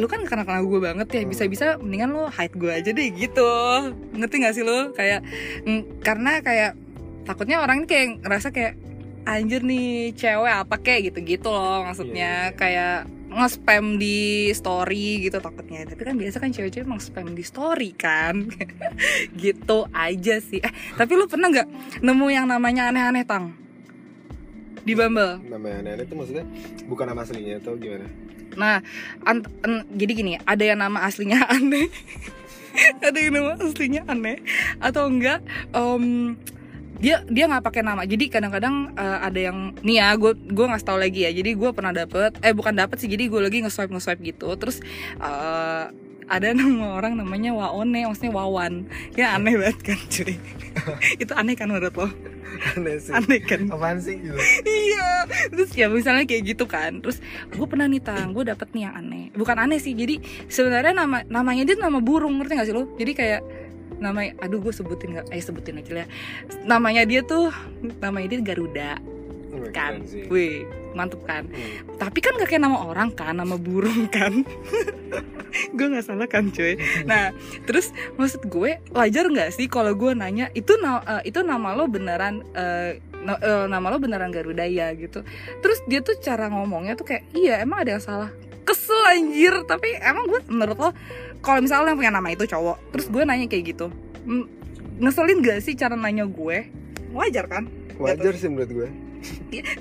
lu 0.01 0.09
kan 0.09 0.25
kenal 0.25 0.45
kenal 0.45 0.65
gue 0.65 0.81
banget 0.81 1.07
ya. 1.13 1.21
Hmm. 1.21 1.29
bisa 1.29 1.43
bisa 1.45 1.65
mendingan 1.77 2.09
lo 2.13 2.25
hide 2.33 2.55
gue 2.57 2.71
aja 2.73 2.89
deh 2.89 3.07
gitu. 3.13 3.51
Ngerti 4.17 4.35
gak 4.41 4.55
sih 4.57 4.63
lo 4.65 4.91
kayak 4.97 5.21
mm, 5.65 6.01
karena 6.01 6.41
kayak 6.41 6.71
takutnya 7.29 7.61
orang 7.61 7.85
ini 7.85 7.87
kayak 7.87 8.07
ngerasa 8.25 8.49
kayak 8.49 8.73
anjir 9.27 9.61
nih 9.61 10.15
cewek 10.15 10.53
apa 10.65 10.75
kayak 10.79 11.13
gitu 11.13 11.37
gitu 11.37 11.49
loh 11.53 11.85
maksudnya. 11.85 12.49
Iya, 12.49 12.53
iya. 12.53 12.57
kayak 12.57 13.16
nge-spam 13.27 13.99
di 13.99 14.49
story 14.51 15.27
gitu 15.27 15.37
takutnya. 15.37 15.83
Tapi 15.83 16.01
kan 16.01 16.15
biasa 16.15 16.39
kan 16.39 16.49
cewek-cewek 16.49 16.87
emang 16.87 17.03
spam 17.03 17.35
di 17.35 17.43
story 17.43 17.91
kan. 17.93 18.47
Gitu 19.43 19.87
aja 19.91 20.35
sih. 20.39 20.63
Eh 20.63 20.71
tapi 20.95 21.13
lu 21.13 21.27
pernah 21.27 21.51
nggak 21.51 21.67
nemu 22.01 22.27
yang 22.27 22.47
namanya 22.47 22.89
aneh-aneh 22.89 23.27
tang? 23.27 23.53
Di 24.81 24.95
Bumble. 24.95 25.43
Namanya 25.43 25.83
aneh-aneh 25.83 26.05
itu 26.07 26.15
maksudnya 26.15 26.45
bukan 26.87 27.05
nama 27.11 27.27
aslinya 27.27 27.59
atau 27.59 27.75
gimana? 27.75 28.07
Nah 28.55 28.79
ant- 29.27 29.51
en- 29.61 29.85
jadi 29.93 30.11
gini 30.15 30.33
ada 30.41 30.63
yang 30.63 30.79
nama 30.79 31.03
aslinya 31.03 31.43
aneh. 31.55 31.91
Ada 33.03 33.17
yang 33.19 33.33
nama 33.35 33.59
aslinya 33.59 34.07
aneh. 34.07 34.39
Atau 34.79 35.11
enggak 35.11 35.43
em, 35.75 36.37
dia 36.97 37.21
dia 37.29 37.45
nggak 37.45 37.63
pakai 37.65 37.81
nama. 37.85 38.03
Jadi 38.03 38.29
kadang-kadang 38.29 38.93
eh, 38.97 39.19
ada 39.21 39.39
yang 39.39 39.73
nih 39.85 40.01
ya 40.01 40.07
gue 40.17 40.33
gue 40.33 40.65
nggak 40.65 40.83
tahu 40.83 40.97
lagi 40.97 41.25
ya. 41.25 41.31
Jadi 41.31 41.51
gue 41.53 41.69
pernah 41.73 41.93
dapet 41.93 42.37
eh 42.41 42.53
bukan 42.53 42.73
dapet 42.73 42.97
sih. 43.01 43.09
Jadi 43.09 43.29
gue 43.29 43.41
lagi 43.41 43.61
nge-swipe 43.61 43.93
nge-swipe 43.93 44.21
gitu. 44.25 44.49
Terus 44.57 44.81
eh, 45.21 45.85
ada 46.27 46.47
nama 46.57 46.99
orang 46.99 47.15
namanya 47.15 47.55
Waone 47.55 48.05
maksudnya 48.05 48.31
Wawan. 48.35 48.85
Ya 49.15 49.37
aneh 49.37 49.55
banget 49.55 49.79
kan 49.81 49.99
cuy. 50.11 50.35
Itu 51.23 51.33
aneh 51.33 51.55
kan 51.55 51.71
menurut 51.71 51.95
lo? 51.95 52.07
Aneh 52.75 52.97
sih. 52.99 53.13
Aneh 53.15 53.39
kan? 53.41 53.69
Apaan 53.71 53.97
sih 54.03 54.19
gitu? 54.19 54.37
Iya. 54.65 55.29
Terus 55.53 55.71
ya 55.73 55.87
misalnya 55.87 56.27
kayak 56.27 56.43
gitu 56.55 56.65
kan. 56.67 56.99
Terus 56.99 57.23
gue 57.49 57.67
pernah 57.69 57.87
nih 57.87 58.03
tang. 58.03 58.35
Gue 58.35 58.43
dapet 58.45 58.67
nih 58.75 58.89
yang 58.89 58.95
aneh. 58.99 59.25
Bukan 59.33 59.57
aneh 59.57 59.79
sih. 59.79 59.95
Jadi 59.95 60.19
sebenarnya 60.51 60.93
nama 60.93 61.23
namanya 61.25 61.63
dia 61.63 61.77
nama 61.79 62.01
burung 62.03 62.37
ngerti 62.41 62.53
gak 62.59 62.67
sih 62.67 62.75
lo? 62.75 62.89
Jadi 62.99 63.11
kayak 63.15 63.41
namanya 63.97 64.37
aduh 64.39 64.59
gue 64.59 64.69
sebutin 64.69 65.17
nggak 65.17 65.27
eh 65.29 65.41
sebutin 65.41 65.81
aja 65.81 65.91
lah. 65.93 65.99
Ya. 66.01 66.07
namanya 66.63 67.03
dia 67.03 67.21
tuh 67.21 67.49
namanya 67.97 68.27
dia 68.29 68.39
Garuda. 68.43 68.91
Wih, 69.47 69.71
kan? 69.73 69.93
Wih 70.29 70.67
mantep 70.93 71.21
kan? 71.23 71.45
Hmm. 71.45 71.97
tapi 71.97 72.19
kan 72.19 72.33
gak 72.35 72.49
kayak 72.49 72.63
nama 72.63 72.89
orang 72.89 73.09
kan 73.11 73.33
nama 73.33 73.53
burung 73.53 74.09
kan? 74.09 74.41
Gue 75.77 75.87
nggak 75.89 76.05
salah 76.05 76.25
kan 76.25 76.49
cuy? 76.49 76.77
Nah 77.09 77.33
terus 77.63 77.89
maksud 78.13 78.45
gue 78.45 78.77
wajar 78.91 79.25
nggak 79.25 79.49
sih 79.51 79.65
kalau 79.65 79.93
gue 79.93 80.13
nanya 80.13 80.49
itu 80.53 80.77
na- 80.77 81.01
eh, 81.01 81.29
itu 81.29 81.41
nama 81.41 81.73
lo 81.73 81.85
beneran 81.85 82.45
eh, 82.53 83.01
na- 83.17 83.39
eh, 83.39 83.65
nama 83.65 83.87
lo 83.87 83.97
beneran 83.97 84.29
Garuda 84.29 84.65
ya? 84.65 84.93
Gitu. 84.93 85.21
Terus 85.61 85.79
dia 85.85 86.01
tuh 86.01 86.17
cara 86.17 86.49
ngomongnya 86.49 86.93
tuh 86.93 87.07
kayak 87.07 87.25
iya 87.33 87.61
emang 87.61 87.81
ada 87.81 87.97
yang 87.97 88.03
salah 88.03 88.29
anjir. 89.07 89.53
Tapi 89.63 89.95
emang 89.99 90.25
gue 90.27 90.41
menurut 90.51 90.77
lo 90.77 90.89
kalau 91.39 91.63
misalnya 91.63 91.93
yang 91.93 91.99
punya 91.99 92.13
nama 92.13 92.27
itu 92.33 92.43
cowok 92.43 92.77
terus 92.91 93.07
gue 93.07 93.23
nanya 93.23 93.45
kayak 93.47 93.77
gitu 93.77 93.87
ngeselin 94.97 95.39
gak 95.45 95.59
sih 95.63 95.73
cara 95.77 95.93
nanya 95.93 96.25
gue? 96.25 96.67
Wajar 97.13 97.45
kan? 97.47 97.69
Wajar 97.97 98.33
sih 98.35 98.49
menurut 98.49 98.71
gue. 98.73 98.89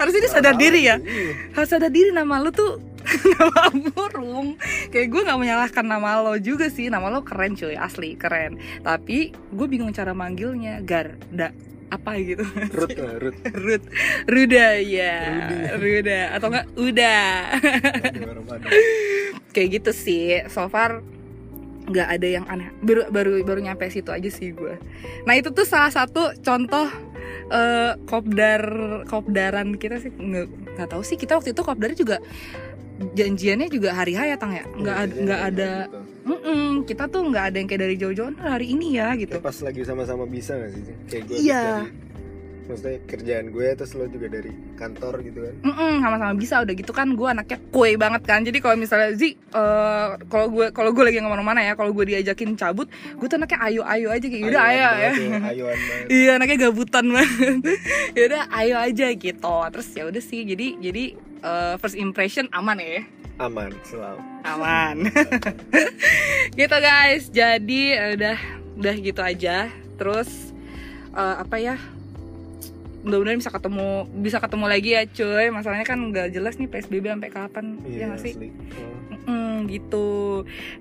Harusnya 0.01 0.21
dia 0.25 0.33
sadar 0.33 0.55
diri 0.57 0.89
ya. 0.89 0.97
Iya. 0.97 1.33
harus 1.53 1.69
sadar 1.69 1.93
diri 1.93 2.13
nama 2.13 2.41
lu 2.41 2.53
tuh 2.53 2.81
nama 3.37 3.69
burung. 3.93 4.57
Kayak 4.93 5.09
gue 5.13 5.21
nggak 5.27 5.39
menyalahkan 5.41 5.85
nama 5.85 6.21
lo 6.23 6.37
juga 6.41 6.69
sih. 6.73 6.89
Nama 6.89 7.09
lo 7.13 7.25
keren 7.25 7.57
cuy 7.57 7.77
asli 7.77 8.17
keren. 8.17 8.61
Tapi 8.81 9.33
gue 9.33 9.67
bingung 9.69 9.93
cara 9.93 10.17
manggilnya. 10.17 10.81
Garda 10.81 11.53
apa 11.87 12.19
gitu. 12.19 12.43
Rut 12.75 12.91
lah, 12.99 13.15
Rut 13.23 13.37
Rud 13.67 13.83
Ruda 14.27 14.67
ya 14.83 15.15
Rudi. 15.23 15.57
Ruda. 16.03 16.21
Atau 16.35 16.47
enggak 16.51 16.67
Uda. 16.75 17.17
Kayak 19.55 19.69
gitu 19.81 19.91
sih. 19.95 20.43
So 20.51 20.67
far 20.67 21.01
nggak 21.87 22.09
ada 22.19 22.27
yang 22.27 22.45
aneh. 22.51 22.69
Baru 22.83 23.07
baru 23.09 23.33
baru 23.47 23.61
nyampe 23.63 23.87
situ 23.89 24.11
aja 24.11 24.27
sih 24.27 24.51
gue 24.51 24.75
nah 25.23 25.35
itu 25.39 25.51
tuh 25.51 25.63
salah 25.63 25.91
satu 25.91 26.35
contoh 26.43 26.91
eh, 27.51 27.93
kopdar 28.07 28.63
kopdaran 29.07 29.79
kita 29.79 30.03
sih. 30.03 30.11
Nggak 30.11 30.47
nggak 30.77 30.89
tahu 30.91 31.03
sih. 31.07 31.15
Kita 31.15 31.39
waktu 31.39 31.55
itu 31.55 31.63
kopdar 31.63 31.95
juga 31.95 32.19
janjiannya 32.97 33.69
juga 33.69 33.93
hari 33.93 34.17
H 34.17 34.21
ya 34.25 34.37
tang 34.41 34.51
ya? 34.51 34.65
Nggak 34.75 34.97
ada 34.97 35.13
Iya, 35.13 35.23
nggak 35.23 35.41
iya, 35.41 35.49
ada 35.53 35.71
gitu. 35.87 35.99
Mm-mm, 36.27 36.83
kita 36.83 37.07
tuh 37.07 37.23
nggak 37.25 37.45
ada 37.49 37.57
yang 37.57 37.69
kayak 37.69 37.83
dari 37.83 37.95
jauh-jauh 37.97 38.31
"Nah, 38.33 38.53
hari 38.53 38.67
ini 38.69 38.95
ya 38.95 39.15
gitu. 39.15 39.33
Ya, 39.33 39.41
pas 39.41 39.55
lagi 39.57 39.81
sama-sama 39.81 40.27
bisa 40.27 40.55
gak 40.55 40.71
sih 40.71 40.83
kayak 41.07 41.23
gue 41.25 41.37
Iya. 41.41 41.63
dari 41.87 42.05
maksudnya 42.67 42.99
kerjaan 43.07 43.47
gue 43.49 43.67
terus 43.73 43.95
lo 43.95 44.11
juga 44.11 44.27
dari 44.27 44.51
kantor 44.75 45.23
gitu 45.23 45.39
kan? 45.39 45.55
Mm-mm, 45.63 45.93
sama-sama 45.97 46.35
bisa 46.35 46.59
udah 46.61 46.75
gitu 46.75 46.91
kan 46.91 47.09
gue 47.09 47.29
anaknya 47.31 47.63
kue 47.71 47.95
banget 47.95 48.23
kan. 48.25 48.43
Jadi 48.43 48.59
kalau 48.59 48.75
misalnya 48.75 49.15
Zi 49.15 49.39
eh, 49.39 50.07
kalau 50.27 50.51
gue 50.51 50.67
kalau 50.71 50.91
gue 50.91 51.05
lagi 51.05 51.17
ke 51.17 51.25
mana-mana 51.25 51.63
ya 51.63 51.73
kalau 51.73 51.95
gue 51.95 52.03
diajakin 52.05 52.59
cabut 52.59 52.91
gue 52.91 53.23
tuh 53.25 53.39
anaknya 53.39 53.63
ayo-ayo 53.63 54.11
aja 54.11 54.27
kayak 54.27 54.45
udah 54.45 54.63
ayo 54.67 54.83
ya 54.83 54.91
ya, 54.91 55.11
iya 56.09 56.31
anaknya 56.35 56.57
gabutan 56.67 57.07
banget. 57.07 57.55
Ya 58.19 58.23
udah 58.27 58.43
ayo 58.51 58.75
aja 58.77 59.07
gitu. 59.15 59.55
Terus 59.71 59.89
ya 59.93 60.03
udah 60.05 60.23
sih 60.25 60.43
jadi 60.43 60.67
jadi 60.83 61.05
eh, 61.39 61.75
first 61.79 61.95
impression 61.95 62.51
aman 62.51 62.83
ya 62.83 63.07
aman 63.37 63.73
selalu. 63.85 64.21
Aman. 64.45 64.97
Gitu 66.59 66.77
guys. 66.81 67.29
Jadi 67.29 67.83
eh, 67.93 68.11
udah 68.17 68.39
udah 68.81 68.95
gitu 68.97 69.21
aja. 69.21 69.69
Terus 70.01 70.53
eh, 71.13 71.37
apa 71.37 71.57
ya? 71.61 71.77
Mudah-mudahan 73.07 73.39
bisa 73.39 73.55
ketemu 73.55 74.11
bisa 74.19 74.39
ketemu 74.43 74.67
lagi 74.67 74.91
ya 74.97 75.03
cuy. 75.07 75.47
Masalahnya 75.53 75.87
kan 75.87 75.99
nggak 76.11 76.29
jelas 76.35 76.59
nih 76.59 76.67
psbb 76.67 77.05
sampai 77.13 77.31
kapan 77.31 77.67
ya 77.85 77.91
iya 77.93 78.05
nggak 78.11 78.23
sih? 78.25 78.33
asli. 78.35 78.49
Oh. 79.27 79.31
Mm, 79.31 79.57
gitu. 79.71 80.09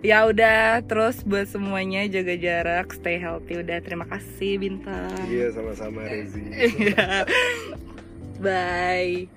Ya 0.02 0.26
udah 0.26 0.82
terus 0.86 1.22
buat 1.26 1.50
semuanya 1.50 2.06
jaga 2.10 2.34
jarak 2.38 2.94
stay 2.94 3.18
healthy. 3.22 3.62
Udah 3.62 3.78
terima 3.84 4.06
kasih 4.10 4.58
bintang 4.58 5.12
iya 5.30 5.52
sama-sama 5.54 6.02
Rezi. 6.08 6.42
Iya. 6.56 7.26
bye 8.36 9.35